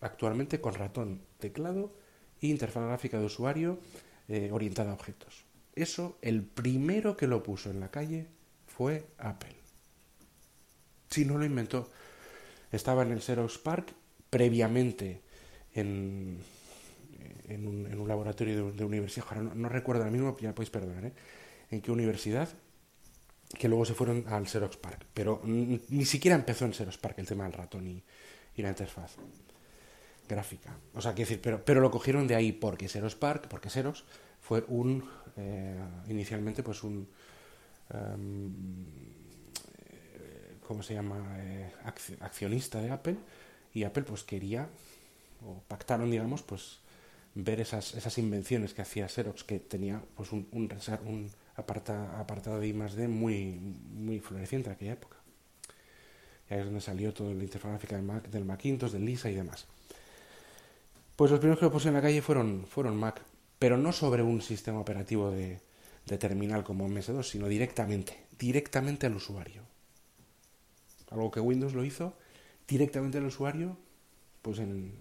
actualmente 0.00 0.60
con 0.60 0.74
ratón, 0.74 1.22
teclado 1.38 1.92
y 2.40 2.50
interfaz 2.50 2.84
gráfica 2.84 3.18
de 3.18 3.26
usuario 3.26 3.80
eh, 4.28 4.50
orientada 4.52 4.92
a 4.92 4.94
objetos. 4.94 5.44
Eso, 5.74 6.16
el 6.22 6.42
primero 6.42 7.16
que 7.16 7.26
lo 7.26 7.42
puso 7.42 7.70
en 7.70 7.80
la 7.80 7.90
calle 7.90 8.28
fue 8.66 9.06
Apple. 9.18 9.56
Si 11.10 11.24
no 11.24 11.38
lo 11.38 11.44
inventó, 11.44 11.90
estaba 12.76 13.02
en 13.02 13.12
el 13.12 13.20
Xerox 13.20 13.58
Park 13.58 13.92
previamente 14.30 15.20
en, 15.74 16.38
en, 17.48 17.66
un, 17.66 18.08
laboratorio 18.08 18.72
de, 18.72 18.84
universidad, 18.84 19.26
ahora 19.28 19.42
no, 19.54 19.68
recuerdo 19.68 20.02
ahora 20.02 20.12
mismo, 20.12 20.36
ya 20.38 20.54
podéis 20.54 20.70
perdonar, 20.70 21.06
¿eh? 21.06 21.12
en 21.70 21.80
qué 21.80 21.90
universidad, 21.90 22.48
que 23.58 23.68
luego 23.68 23.84
se 23.84 23.94
fueron 23.94 24.24
al 24.28 24.46
Xerox 24.48 24.76
Park, 24.76 25.06
pero 25.14 25.40
ni 25.44 26.04
siquiera 26.04 26.36
empezó 26.36 26.64
en 26.64 26.74
Xerox 26.74 26.98
Park 26.98 27.18
el 27.18 27.26
tema 27.26 27.44
del 27.44 27.52
ratón 27.52 27.86
y, 27.86 28.02
la 28.56 28.70
interfaz 28.70 29.16
gráfica. 30.26 30.74
O 30.94 31.00
sea, 31.02 31.12
quiero 31.12 31.28
decir, 31.28 31.42
pero, 31.42 31.62
pero 31.62 31.82
lo 31.82 31.90
cogieron 31.90 32.26
de 32.26 32.34
ahí 32.34 32.52
porque 32.52 32.88
Xerox 32.88 33.14
Park, 33.14 33.48
porque 33.48 33.68
Xerox 33.68 34.04
fue 34.40 34.64
un, 34.68 35.08
eh, 35.36 35.78
inicialmente, 36.08 36.62
pues 36.62 36.82
un, 36.82 37.06
um, 37.92 38.54
¿cómo 40.66 40.82
se 40.82 40.94
llama? 40.94 41.36
Eh, 41.38 41.72
accionista 42.20 42.80
de 42.80 42.90
Apple 42.90 43.16
y 43.72 43.84
Apple 43.84 44.04
pues 44.04 44.24
quería, 44.24 44.68
o 45.44 45.60
pactaron, 45.68 46.10
digamos, 46.10 46.42
pues 46.42 46.80
ver 47.34 47.60
esas, 47.60 47.94
esas 47.94 48.16
invenciones 48.18 48.72
que 48.72 48.82
hacía 48.82 49.08
Xerox, 49.08 49.44
que 49.44 49.60
tenía 49.60 50.02
pues 50.14 50.32
un, 50.32 50.48
un, 50.52 50.70
un 51.04 51.30
aparta, 51.56 52.18
apartado 52.18 52.60
de 52.60 52.68
I 52.68 52.72
más 52.72 52.94
D 52.94 53.08
muy, 53.08 53.52
muy 53.52 54.20
floreciente 54.20 54.70
en 54.70 54.74
aquella 54.74 54.92
época. 54.92 55.16
Y 56.48 56.54
ahí 56.54 56.60
es 56.60 56.66
donde 56.66 56.80
salió 56.80 57.12
toda 57.12 57.34
la 57.34 57.42
interfaz 57.42 57.72
gráfica 57.72 57.96
del, 57.96 58.04
Mac, 58.04 58.28
del 58.28 58.44
Macintosh, 58.44 58.92
del 58.92 59.04
Lisa 59.04 59.30
y 59.30 59.34
demás. 59.34 59.66
Pues 61.16 61.30
los 61.30 61.40
primeros 61.40 61.58
que 61.58 61.66
lo 61.66 61.72
puse 61.72 61.88
en 61.88 61.94
la 61.94 62.02
calle 62.02 62.22
fueron, 62.22 62.66
fueron 62.66 62.96
Mac, 62.96 63.20
pero 63.58 63.76
no 63.76 63.92
sobre 63.92 64.22
un 64.22 64.40
sistema 64.42 64.80
operativo 64.80 65.30
de, 65.30 65.60
de 66.06 66.18
terminal 66.18 66.62
como 66.62 66.88
MS2, 66.88 67.24
sino 67.24 67.48
directamente, 67.48 68.24
directamente 68.38 69.06
al 69.06 69.16
usuario. 69.16 69.62
Algo 71.10 71.30
que 71.30 71.40
Windows 71.40 71.74
lo 71.74 71.84
hizo 71.84 72.14
directamente 72.66 73.18
al 73.18 73.26
usuario 73.26 73.76
pues 74.46 74.60
en 74.60 74.92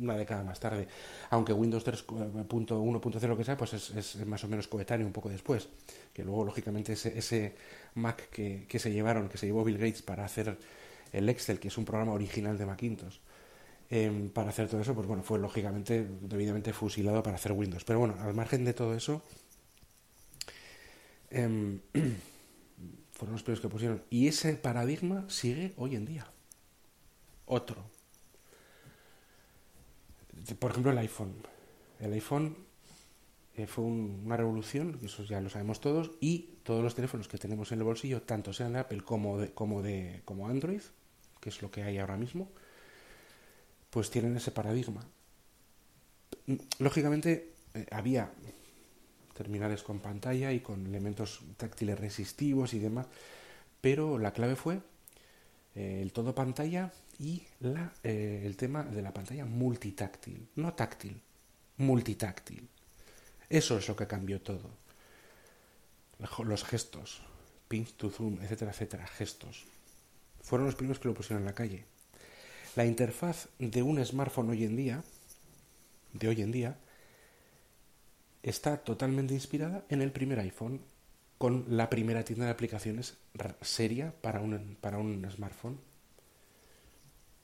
una 0.00 0.16
década 0.16 0.42
más 0.42 0.58
tarde. 0.58 0.88
Aunque 1.28 1.52
Windows 1.52 1.84
3.1.0 1.86 3.36
que 3.36 3.44
sea, 3.44 3.58
pues 3.58 3.74
es, 3.74 4.26
más 4.26 4.42
o 4.42 4.48
menos 4.48 4.68
coetáneo 4.68 5.06
un 5.06 5.12
poco 5.12 5.28
después. 5.28 5.68
Que 6.14 6.24
luego, 6.24 6.46
lógicamente, 6.46 6.94
ese, 6.94 7.54
Mac 7.94 8.30
que, 8.30 8.64
que, 8.66 8.78
se 8.78 8.90
llevaron, 8.90 9.28
que 9.28 9.36
se 9.36 9.44
llevó 9.44 9.64
Bill 9.64 9.76
Gates 9.76 10.00
para 10.00 10.24
hacer 10.24 10.56
el 11.12 11.28
Excel, 11.28 11.60
que 11.60 11.68
es 11.68 11.76
un 11.76 11.84
programa 11.84 12.12
original 12.12 12.56
de 12.56 12.64
Macintosh, 12.64 13.18
eh, 13.90 14.30
para 14.32 14.48
hacer 14.48 14.68
todo 14.68 14.80
eso, 14.80 14.94
pues 14.94 15.06
bueno, 15.06 15.22
fue 15.22 15.38
lógicamente 15.38 16.06
debidamente 16.22 16.72
fusilado 16.72 17.22
para 17.22 17.36
hacer 17.36 17.52
Windows. 17.52 17.84
Pero 17.84 17.98
bueno, 17.98 18.16
al 18.18 18.32
margen 18.32 18.64
de 18.64 18.72
todo 18.72 18.94
eso, 18.94 19.22
eh, 21.30 21.78
fueron 23.24 23.34
los 23.34 23.42
primeros 23.42 23.60
que 23.60 23.68
pusieron. 23.68 24.02
Y 24.10 24.28
ese 24.28 24.54
paradigma 24.54 25.24
sigue 25.28 25.72
hoy 25.76 25.96
en 25.96 26.04
día. 26.04 26.26
Otro. 27.46 27.84
Por 30.58 30.70
ejemplo, 30.70 30.92
el 30.92 30.98
iPhone. 30.98 31.34
El 32.00 32.12
iPhone 32.12 32.56
eh, 33.56 33.66
fue 33.66 33.84
un, 33.84 34.22
una 34.24 34.36
revolución, 34.36 34.98
eso 35.02 35.22
ya 35.24 35.40
lo 35.40 35.48
sabemos 35.48 35.80
todos, 35.80 36.12
y 36.20 36.50
todos 36.64 36.82
los 36.82 36.94
teléfonos 36.94 37.28
que 37.28 37.38
tenemos 37.38 37.72
en 37.72 37.78
el 37.78 37.84
bolsillo, 37.84 38.22
tanto 38.22 38.52
sean 38.52 38.72
de 38.72 38.80
Apple 38.80 39.02
como 39.02 39.38
de, 39.38 39.52
como 39.52 39.82
de 39.82 40.22
como 40.24 40.48
Android, 40.48 40.82
que 41.40 41.48
es 41.48 41.62
lo 41.62 41.70
que 41.70 41.82
hay 41.82 41.98
ahora 41.98 42.16
mismo, 42.16 42.50
pues 43.90 44.10
tienen 44.10 44.36
ese 44.36 44.50
paradigma. 44.50 45.06
Lógicamente, 46.78 47.54
eh, 47.74 47.86
había 47.90 48.32
terminales 49.34 49.82
con 49.82 50.00
pantalla 50.00 50.52
y 50.52 50.60
con 50.60 50.86
elementos 50.86 51.40
táctiles 51.56 51.98
resistivos 51.98 52.72
y 52.72 52.78
demás, 52.78 53.06
pero 53.80 54.18
la 54.18 54.32
clave 54.32 54.56
fue 54.56 54.80
eh, 55.74 56.00
el 56.00 56.12
todo 56.12 56.34
pantalla 56.34 56.92
y 57.18 57.42
la, 57.60 57.92
eh, 58.02 58.42
el 58.46 58.56
tema 58.56 58.82
de 58.82 59.02
la 59.02 59.12
pantalla 59.12 59.44
multitáctil, 59.44 60.48
no 60.56 60.72
táctil, 60.74 61.20
multitáctil. 61.76 62.68
Eso 63.48 63.78
es 63.78 63.88
lo 63.88 63.96
que 63.96 64.06
cambió 64.06 64.40
todo. 64.40 64.70
Los 66.44 66.64
gestos, 66.64 67.20
pinch 67.68 67.92
to 67.94 68.08
zoom, 68.08 68.40
etcétera, 68.40 68.70
etcétera, 68.70 69.06
gestos. 69.06 69.64
Fueron 70.42 70.66
los 70.66 70.76
primeros 70.76 71.00
que 71.00 71.08
lo 71.08 71.14
pusieron 71.14 71.42
en 71.42 71.46
la 71.46 71.54
calle. 71.54 71.84
La 72.76 72.84
interfaz 72.84 73.48
de 73.58 73.82
un 73.82 74.04
smartphone 74.04 74.50
hoy 74.50 74.64
en 74.64 74.76
día, 74.76 75.04
de 76.12 76.28
hoy 76.28 76.42
en 76.42 76.52
día, 76.52 76.78
está 78.44 78.76
totalmente 78.76 79.32
inspirada 79.32 79.84
en 79.88 80.02
el 80.02 80.12
primer 80.12 80.38
iPhone, 80.38 80.82
con 81.38 81.64
la 81.68 81.88
primera 81.88 82.24
tienda 82.24 82.44
de 82.44 82.52
aplicaciones 82.52 83.16
seria 83.62 84.14
para 84.20 84.40
un, 84.40 84.76
para 84.80 84.98
un 84.98 85.26
smartphone. 85.30 85.80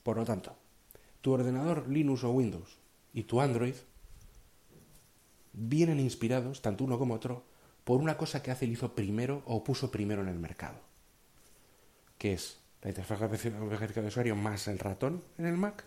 Por 0.02 0.18
lo 0.18 0.24
tanto, 0.24 0.54
tu 1.22 1.32
ordenador 1.32 1.88
Linux 1.88 2.22
o 2.24 2.30
Windows 2.30 2.76
y 3.14 3.24
tu 3.24 3.40
Android 3.40 3.74
vienen 5.54 6.00
inspirados, 6.00 6.60
tanto 6.60 6.84
uno 6.84 6.98
como 6.98 7.14
otro, 7.14 7.44
por 7.84 8.00
una 8.00 8.18
cosa 8.18 8.42
que 8.42 8.50
Apple 8.50 8.68
hizo 8.68 8.94
primero 8.94 9.42
o 9.46 9.64
puso 9.64 9.90
primero 9.90 10.20
en 10.20 10.28
el 10.28 10.38
mercado, 10.38 10.78
que 12.18 12.34
es 12.34 12.58
la 12.82 12.90
interfaz 12.90 13.20
de 13.20 14.06
usuario 14.06 14.36
más 14.36 14.68
el 14.68 14.78
ratón 14.78 15.24
en 15.38 15.46
el 15.46 15.56
Mac 15.56 15.84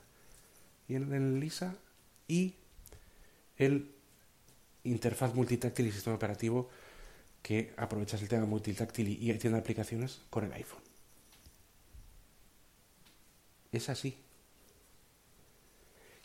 y 0.88 0.95
en 0.95 1.13
el 1.13 1.39
Lisa 1.39 1.76
y 2.28 2.56
el 3.58 3.92
interfaz 4.84 5.34
multitáctil 5.34 5.88
y 5.88 5.91
sistema 5.91 6.15
operativo 6.15 6.69
que 7.41 7.74
aprovechas 7.78 8.22
el 8.22 8.30
tema 8.30 8.46
multitáctil 8.46 9.10
y 9.10 9.34
tienda 9.38 9.58
de 9.58 9.62
aplicaciones 9.62 10.22
con 10.30 10.46
el 10.46 10.54
iPhone. 10.54 10.82
Es 13.72 13.89
así. 13.89 14.17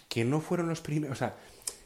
Que 0.08 0.24
no 0.24 0.40
fueron 0.40 0.68
los 0.68 0.80
primeros, 0.80 1.16
o 1.16 1.18
sea, 1.18 1.36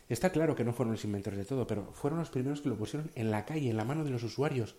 está 0.08 0.30
claro 0.30 0.54
que 0.54 0.64
no 0.64 0.72
fueron 0.72 0.92
los 0.92 1.04
inventores 1.04 1.38
de 1.38 1.44
todo, 1.44 1.66
pero 1.66 1.92
fueron 1.92 2.18
los 2.18 2.30
primeros 2.30 2.60
que 2.60 2.68
lo 2.68 2.76
pusieron 2.76 3.10
en 3.14 3.30
la 3.30 3.46
calle, 3.46 3.70
en 3.70 3.76
la 3.76 3.84
mano 3.84 4.04
de 4.04 4.10
los 4.10 4.22
usuarios. 4.22 4.76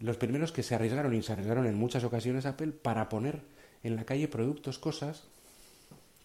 Los 0.00 0.16
primeros 0.16 0.50
que 0.50 0.64
se 0.64 0.74
arriesgaron 0.74 1.14
y 1.14 1.22
se 1.22 1.32
arriesgaron 1.32 1.66
en 1.66 1.76
muchas 1.76 2.02
ocasiones 2.02 2.44
Apple 2.44 2.72
para 2.72 3.08
poner 3.08 3.42
en 3.84 3.94
la 3.94 4.04
calle 4.04 4.26
productos, 4.26 4.78
cosas 4.78 5.24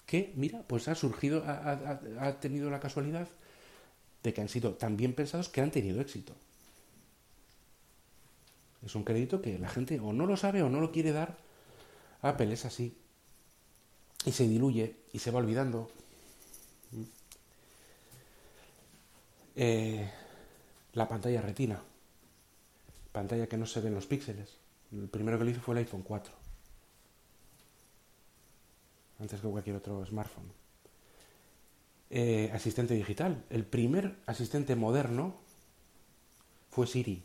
que, 0.08 0.34
mira, 0.36 0.63
pues 0.67 0.88
ha 0.88 0.95
surgido, 0.95 1.43
ha 1.45 2.39
tenido 2.39 2.69
la 2.69 2.80
casualidad 2.80 3.28
de 4.23 4.34
que 4.34 4.41
han 4.41 4.49
sido 4.49 4.73
tan 4.73 4.97
bien 4.97 5.13
pensados 5.13 5.49
que 5.49 5.62
han 5.62 5.71
tenido 5.71 6.01
éxito. 6.01 6.34
Es 8.86 8.95
un 8.95 9.03
crédito 9.03 9.41
que 9.41 9.58
la 9.60 9.69
gente 9.69 9.99
o 9.99 10.13
no 10.13 10.25
lo 10.25 10.38
sabe 10.38 10.62
o 10.62 10.69
no 10.69 10.80
lo 10.80 10.91
quiere 10.91 11.12
dar. 11.12 11.38
Apple 12.21 12.53
es 12.53 12.65
así. 12.65 12.97
Y 14.25 14.32
se 14.32 14.47
diluye 14.47 14.95
y 15.13 15.19
se 15.19 15.32
va 15.32 15.39
olvidando. 15.39 15.89
Eh, 19.56 20.10
la 20.93 21.08
pantalla 21.08 21.41
retina. 21.41 21.82
Pantalla 23.12 23.47
que 23.47 23.58
no 23.58 23.65
se 23.65 23.82
ven 23.82 23.95
los 23.95 24.06
píxeles. 24.06 24.58
El 24.91 25.10
primero 25.10 25.38
que 25.38 25.43
lo 25.43 25.49
hizo 25.49 25.62
fue 25.62 25.73
el 25.75 25.80
iPhone 25.80 26.03
4. 26.03 26.34
Antes 29.19 29.41
que 29.41 29.47
cualquier 29.47 29.77
otro 29.77 30.06
smartphone. 30.06 30.66
Eh, 32.10 32.50
asistente 32.54 32.93
digital. 32.93 33.43
El 33.50 33.65
primer 33.65 34.15
asistente 34.26 34.76
moderno 34.76 35.36
fue 36.70 36.88
Siri. 36.88 37.22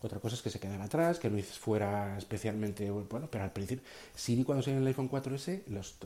Otra 0.00 0.18
cosa 0.20 0.36
es 0.36 0.42
que 0.42 0.48
se 0.48 0.60
quedara 0.60 0.84
atrás, 0.84 1.18
que 1.18 1.28
no 1.28 1.42
fuera 1.42 2.16
especialmente 2.16 2.90
bueno, 2.90 3.28
pero 3.30 3.44
al 3.44 3.52
principio, 3.52 3.84
Siri 4.14 4.44
cuando 4.44 4.62
salió 4.62 4.76
en 4.76 4.82
el 4.82 4.88
iPhone 4.88 5.10
4S, 5.10 5.66
los, 5.66 5.96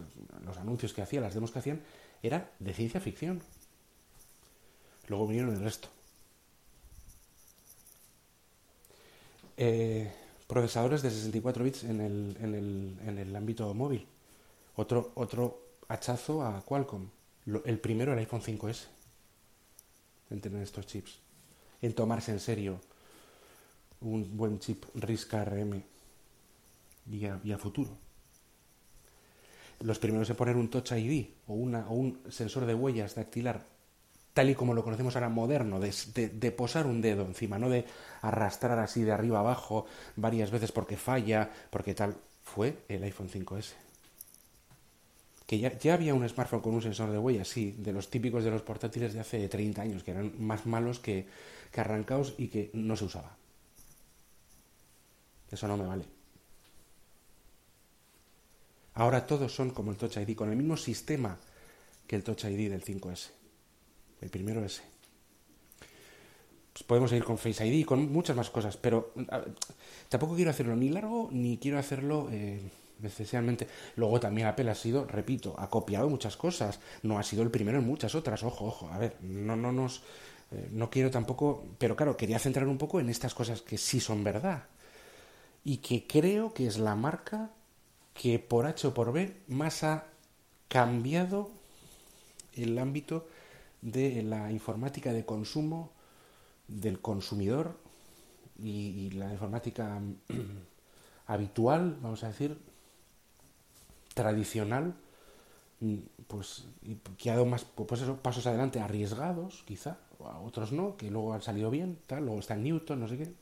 anuncios 0.58 0.92
que 0.94 1.02
hacía, 1.02 1.20
las 1.20 1.34
demos 1.34 1.52
que 1.52 1.58
hacían, 1.58 1.80
era 2.22 2.50
de 2.58 2.72
ciencia 2.72 3.00
ficción. 3.00 3.40
Luego 5.08 5.26
vinieron 5.26 5.54
el 5.54 5.60
resto. 5.60 5.88
Eh, 9.58 10.10
procesadores 10.48 11.02
de 11.02 11.10
64 11.10 11.62
bits 11.62 11.84
en 11.84 12.00
el, 12.00 12.36
en 12.40 12.54
el, 12.54 12.96
en 13.06 13.18
el 13.18 13.36
ámbito 13.36 13.72
móvil. 13.74 14.06
Otro, 14.74 15.12
otro 15.14 15.71
hachazo 15.92 16.42
a 16.42 16.62
Qualcomm. 16.62 17.08
El 17.64 17.78
primero 17.78 18.12
el 18.12 18.18
iPhone 18.18 18.40
5S. 18.40 18.86
En 20.30 20.40
tener 20.40 20.62
estos 20.62 20.86
chips. 20.86 21.18
En 21.82 21.94
tomarse 21.94 22.32
en 22.32 22.40
serio 22.40 22.80
un 24.00 24.36
buen 24.36 24.58
chip 24.58 24.84
RISC 24.94 25.34
ARM 25.34 25.82
y 27.10 27.26
y 27.26 27.52
a 27.52 27.58
futuro. 27.58 27.90
Los 29.80 29.98
primeros 29.98 30.30
en 30.30 30.36
poner 30.36 30.56
un 30.56 30.70
Touch 30.70 30.92
ID 30.92 31.26
o, 31.48 31.54
una, 31.54 31.88
o 31.88 31.94
un 31.94 32.20
sensor 32.30 32.66
de 32.66 32.74
huellas 32.74 33.14
dactilar 33.14 33.66
tal 34.32 34.48
y 34.48 34.54
como 34.54 34.72
lo 34.72 34.82
conocemos 34.82 35.14
ahora 35.14 35.28
moderno, 35.28 35.78
de, 35.78 35.92
de, 36.14 36.28
de, 36.30 36.52
posar 36.52 36.86
un 36.86 37.02
dedo 37.02 37.26
encima, 37.26 37.58
no 37.58 37.68
de 37.68 37.84
arrastrar 38.22 38.78
así 38.78 39.02
de 39.02 39.12
arriba 39.12 39.40
abajo 39.40 39.84
varias 40.16 40.50
veces 40.50 40.72
porque 40.72 40.96
falla, 40.96 41.50
porque 41.70 41.94
tal, 41.94 42.16
fue 42.42 42.78
el 42.88 43.02
iPhone 43.02 43.28
5S. 43.28 43.81
Que 45.52 45.58
ya, 45.58 45.92
había 45.92 46.14
un 46.14 46.26
smartphone 46.26 46.62
con 46.62 46.72
un 46.72 46.80
sensor 46.80 47.10
de 47.10 47.18
huellas, 47.18 47.46
sí, 47.46 47.74
de 47.76 47.92
los 47.92 48.08
típicos 48.08 48.42
de 48.42 48.50
los 48.50 48.62
portátiles 48.62 49.12
de 49.12 49.20
hace 49.20 49.50
30 49.50 49.82
años, 49.82 50.02
que 50.02 50.12
eran 50.12 50.32
más 50.38 50.64
malos 50.64 50.98
que, 50.98 51.26
que 51.70 51.78
arrancados 51.78 52.34
y 52.38 52.48
que 52.48 52.70
no 52.72 52.96
se 52.96 53.04
usaba. 53.04 53.36
Eso 55.50 55.68
no 55.68 55.76
me 55.76 55.84
vale. 55.84 56.06
Ahora 58.94 59.26
todos 59.26 59.54
son 59.54 59.72
como 59.72 59.90
el 59.90 59.98
Touch 59.98 60.16
ID, 60.16 60.34
con 60.34 60.48
el 60.48 60.56
mismo 60.56 60.78
sistema 60.78 61.38
que 62.06 62.16
el 62.16 62.24
Touch 62.24 62.44
ID 62.44 62.70
del 62.70 62.82
5S. 62.82 63.28
El 64.22 64.30
primero 64.30 64.64
ese. 64.64 64.80
Pues 66.72 66.82
podemos 66.84 67.12
ir 67.12 67.24
con 67.24 67.36
Face 67.36 67.66
ID, 67.66 67.84
con 67.84 68.10
muchas 68.10 68.38
más 68.38 68.48
cosas, 68.48 68.78
pero 68.78 69.12
tampoco 70.08 70.34
quiero 70.34 70.50
hacerlo 70.50 70.76
ni 70.76 70.88
largo 70.88 71.28
ni 71.30 71.58
quiero 71.58 71.78
hacerlo 71.78 72.30
eh, 72.32 72.70
necesariamente. 73.02 73.66
Luego 73.96 74.20
también 74.20 74.46
Apple 74.46 74.70
ha 74.70 74.74
sido, 74.74 75.04
repito, 75.04 75.54
ha 75.58 75.68
copiado 75.68 76.08
muchas 76.08 76.36
cosas, 76.36 76.80
no 77.02 77.18
ha 77.18 77.22
sido 77.22 77.42
el 77.42 77.50
primero 77.50 77.78
en 77.78 77.86
muchas 77.86 78.14
otras. 78.14 78.42
Ojo, 78.42 78.66
ojo, 78.66 78.88
a 78.88 78.98
ver, 78.98 79.16
no, 79.20 79.56
no 79.56 79.72
nos. 79.72 80.02
Eh, 80.50 80.68
no 80.72 80.90
quiero 80.90 81.10
tampoco. 81.10 81.64
Pero 81.78 81.96
claro, 81.96 82.16
quería 82.16 82.38
centrar 82.38 82.66
un 82.66 82.78
poco 82.78 83.00
en 83.00 83.08
estas 83.08 83.34
cosas 83.34 83.60
que 83.62 83.78
sí 83.78 84.00
son 84.00 84.24
verdad 84.24 84.64
y 85.64 85.78
que 85.78 86.06
creo 86.06 86.52
que 86.52 86.66
es 86.66 86.78
la 86.78 86.96
marca 86.96 87.50
que 88.14 88.38
por 88.38 88.66
H 88.66 88.88
o 88.88 88.94
por 88.94 89.12
B 89.12 89.36
más 89.48 89.84
ha 89.84 90.06
cambiado 90.68 91.50
el 92.54 92.78
ámbito 92.78 93.26
de 93.80 94.22
la 94.22 94.50
informática 94.52 95.12
de 95.12 95.24
consumo 95.24 95.92
del 96.68 97.00
consumidor 97.00 97.78
y, 98.58 98.70
y 98.70 99.10
la 99.10 99.32
informática 99.32 100.00
habitual, 101.26 101.98
vamos 102.00 102.22
a 102.24 102.28
decir, 102.28 102.58
tradicional, 104.14 104.94
pues 106.28 106.64
que 107.18 107.30
ha 107.30 107.34
dado 107.34 107.46
más 107.46 107.64
pues 107.64 108.02
eso, 108.02 108.16
pasos 108.16 108.46
adelante 108.46 108.80
arriesgados, 108.80 109.64
quizá, 109.66 109.98
a 110.20 110.38
otros 110.38 110.72
no, 110.72 110.96
que 110.96 111.10
luego 111.10 111.34
han 111.34 111.42
salido 111.42 111.70
bien, 111.70 111.98
tal, 112.06 112.24
luego 112.24 112.40
está 112.40 112.54
Newton, 112.56 113.00
no 113.00 113.08
sé 113.08 113.18
qué. 113.18 113.32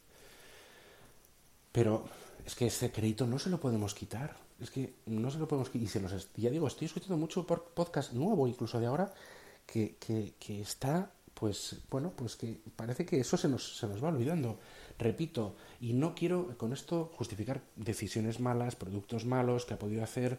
Pero 1.72 2.04
es 2.44 2.54
que 2.54 2.66
ese 2.66 2.90
crédito 2.90 3.26
no 3.26 3.38
se 3.38 3.50
lo 3.50 3.60
podemos 3.60 3.94
quitar. 3.94 4.36
Es 4.60 4.70
que 4.70 4.94
no 5.06 5.30
se 5.30 5.38
lo 5.38 5.48
podemos 5.48 5.70
quitar. 5.70 5.84
Y 5.84 5.88
se 5.88 6.00
los, 6.00 6.28
ya 6.36 6.50
digo, 6.50 6.66
estoy 6.66 6.86
escuchando 6.86 7.16
mucho 7.16 7.46
podcast 7.46 8.12
nuevo, 8.12 8.46
incluso 8.48 8.80
de 8.80 8.86
ahora, 8.86 9.12
que, 9.66 9.96
que, 9.96 10.34
que, 10.38 10.60
está, 10.60 11.10
pues, 11.34 11.76
bueno, 11.90 12.12
pues 12.14 12.36
que 12.36 12.60
parece 12.76 13.06
que 13.06 13.20
eso 13.20 13.36
se 13.36 13.48
nos, 13.48 13.78
se 13.78 13.86
nos 13.86 14.02
va 14.02 14.08
olvidando. 14.08 14.58
Repito, 15.00 15.56
y 15.80 15.94
no 15.94 16.14
quiero 16.14 16.58
con 16.58 16.74
esto 16.74 17.10
justificar 17.16 17.62
decisiones 17.74 18.38
malas, 18.38 18.76
productos 18.76 19.24
malos 19.24 19.64
que 19.64 19.72
ha 19.72 19.78
podido 19.78 20.04
hacer 20.04 20.38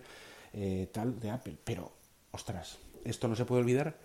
eh, 0.54 0.88
tal 0.94 1.20
de 1.20 1.32
Apple, 1.32 1.58
pero, 1.64 1.92
ostras, 2.30 2.78
esto 3.04 3.28
no 3.28 3.36
se 3.36 3.46
puede 3.46 3.62
olvidar 3.62 3.98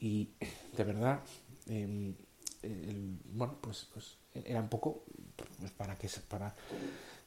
y 0.00 0.30
de 0.74 0.84
verdad, 0.84 1.20
eh, 1.68 2.14
el, 2.62 3.18
bueno, 3.34 3.58
pues, 3.60 3.88
pues 3.92 4.16
era 4.32 4.60
un 4.60 4.68
poco 4.68 5.04
pues 5.36 5.72
para 5.72 5.96
que 5.98 6.08
para 6.26 6.54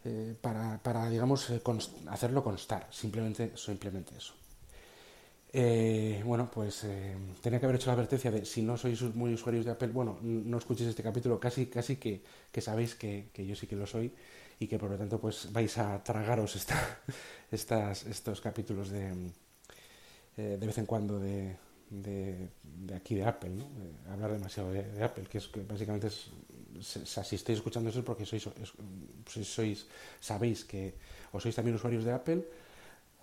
eh, 0.04 0.36
para, 0.41 0.82
para 0.82 1.08
digamos 1.10 1.51
const 1.62 1.93
hacerlo 2.08 2.43
constar 2.43 2.88
simplemente 2.89 3.56
simplemente 3.56 4.15
eso 4.17 4.34
eh, 5.58 6.22
bueno, 6.26 6.50
pues 6.52 6.84
eh, 6.84 7.15
tenía 7.41 7.60
que 7.60 7.65
haber 7.65 7.78
hecho 7.78 7.88
la 7.88 7.94
advertencia 7.94 8.32
de 8.32 8.46
si 8.46 8.62
no 8.62 8.76
sois 8.78 9.02
muy 9.15 9.34
usuarios 9.34 9.65
de 9.65 9.72
Apple, 9.72 9.89
bueno, 9.89 10.18
no 10.22 10.58
escuchéis 10.58 10.89
este 10.89 11.04
capítulo, 11.04 11.39
casi, 11.39 11.68
casi 11.68 11.96
que, 11.98 12.22
que 12.52 12.62
sabéis 12.62 12.96
que, 12.96 13.30
yo 13.50 13.56
sí 13.56 13.65
que 13.68 13.76
lo 13.76 13.88
soy 13.88 14.12
y 14.60 14.68
que 14.68 14.78
por 14.80 14.89
lo 14.91 14.98
tanto 14.98 15.20
pues 15.20 15.52
vais 15.54 15.78
a 15.78 16.04
tragaros 16.04 16.56
esta, 16.56 16.78
estas, 17.52 18.06
estos 18.06 18.41
capítulos 18.41 18.89
de, 18.89 19.32
eh, 20.38 20.58
de 20.60 20.68
vez 20.68 20.78
en 20.78 20.86
cuando 20.86 21.20
de, 21.20 21.56
de, 21.89 22.50
aquí 22.96 23.15
de 23.15 23.26
Apple, 23.26 23.52
¿no? 23.52 23.63
Eh, 23.63 24.12
hablar 24.12 24.32
demasiado 24.34 24.72
de, 24.72 25.04
Apple, 25.04 25.26
que 25.30 25.38
es 25.38 25.48
que 25.48 25.62
básicamente 25.62 26.08
es, 26.08 26.30
si 26.82 27.36
estáis 27.36 27.58
escuchando 27.60 27.89
eso 27.89 28.00
es 28.00 28.06
porque 28.06 28.26
sois, 28.26 28.48
sois- 29.32 29.86
sabéis 30.20 30.65
que 30.65 30.96
o 31.32 31.39
sois 31.39 31.56
también 31.56 31.76
usuarios 31.76 32.04
de 32.04 32.12
Apple 32.13 32.41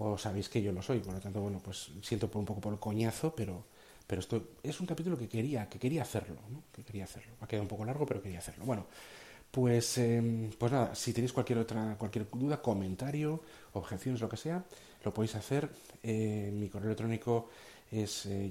o 0.05 0.19
sabéis 0.19 0.49
que 0.49 0.61
yo 0.62 0.73
lo 0.73 0.83
soy. 0.83 0.99
Por 1.01 1.15
lo 1.15 1.21
tanto, 1.21 1.41
bueno, 1.41 1.61
pues 1.62 1.91
siento 2.03 2.31
por 2.31 2.41
un 2.41 2.47
poco 2.47 2.61
por 2.61 2.73
el 2.73 2.79
coñazo, 2.79 3.35
pero, 3.35 3.65
pero 4.07 4.21
esto 4.21 4.43
es 4.62 4.81
un 4.81 4.87
capítulo 4.87 5.17
que 5.17 5.29
quería, 5.29 5.69
que 5.69 5.79
quería 5.79 6.03
hacerlo. 6.03 6.37
Que 6.75 6.83
quería 6.83 7.05
hacerlo. 7.05 7.33
Ha 7.41 7.47
quedado 7.47 7.62
un 7.62 7.69
poco 7.69 7.85
largo, 7.85 8.05
pero 8.07 8.21
quería 8.23 8.38
hacerlo. 8.38 8.65
Bueno, 8.65 8.87
pues, 9.51 9.99
eh, 9.99 10.51
pues 10.59 10.73
nada, 10.73 10.95
si 10.95 11.12
tenéis 11.12 11.33
cualquier 11.33 11.59
otra, 11.59 11.97
cualquier 11.99 12.27
duda, 12.31 12.61
comentario, 12.62 13.41
objeciones, 13.75 14.21
lo 14.21 14.29
que 14.29 14.37
sea, 14.38 14.65
lo 15.05 15.12
podéis 15.12 15.35
hacer. 15.35 15.69
Eh, 16.03 16.51
mi 16.55 16.69
correo 16.69 16.88
electrónico 16.88 17.49
es 17.91 18.27
eh. 18.27 18.49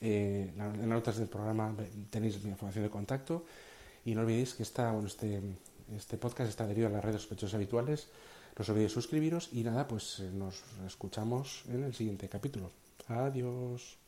Eh, 0.00 0.48
en 0.52 0.58
la- 0.58 0.64
en 0.72 0.78
las 0.80 0.88
notas 0.88 1.18
del 1.18 1.28
programa 1.28 1.74
tenéis 2.08 2.42
mi 2.42 2.50
información 2.50 2.84
de 2.84 2.90
contacto. 2.90 3.44
Y 4.06 4.14
no 4.14 4.22
olvidéis 4.22 4.54
que 4.54 4.62
esta, 4.62 4.92
bueno, 4.92 5.08
este, 5.08 5.42
este 5.94 6.16
podcast 6.16 6.48
está 6.48 6.64
adherido 6.64 6.86
a 6.86 6.90
las 6.90 7.04
redes 7.04 7.20
sospechosos 7.20 7.54
habituales. 7.54 8.08
No 8.60 8.64
os 8.64 8.72
olvidéis 8.76 8.92
suscribiros 8.92 9.48
y 9.56 9.64
nada, 9.64 9.88
pues 9.88 10.20
eh, 10.20 10.28
nos 10.28 10.60
escuchamos 10.84 11.64
en 11.72 11.82
el 11.82 11.94
siguiente 11.94 12.28
capítulo. 12.28 12.68
Adiós. 13.08 13.99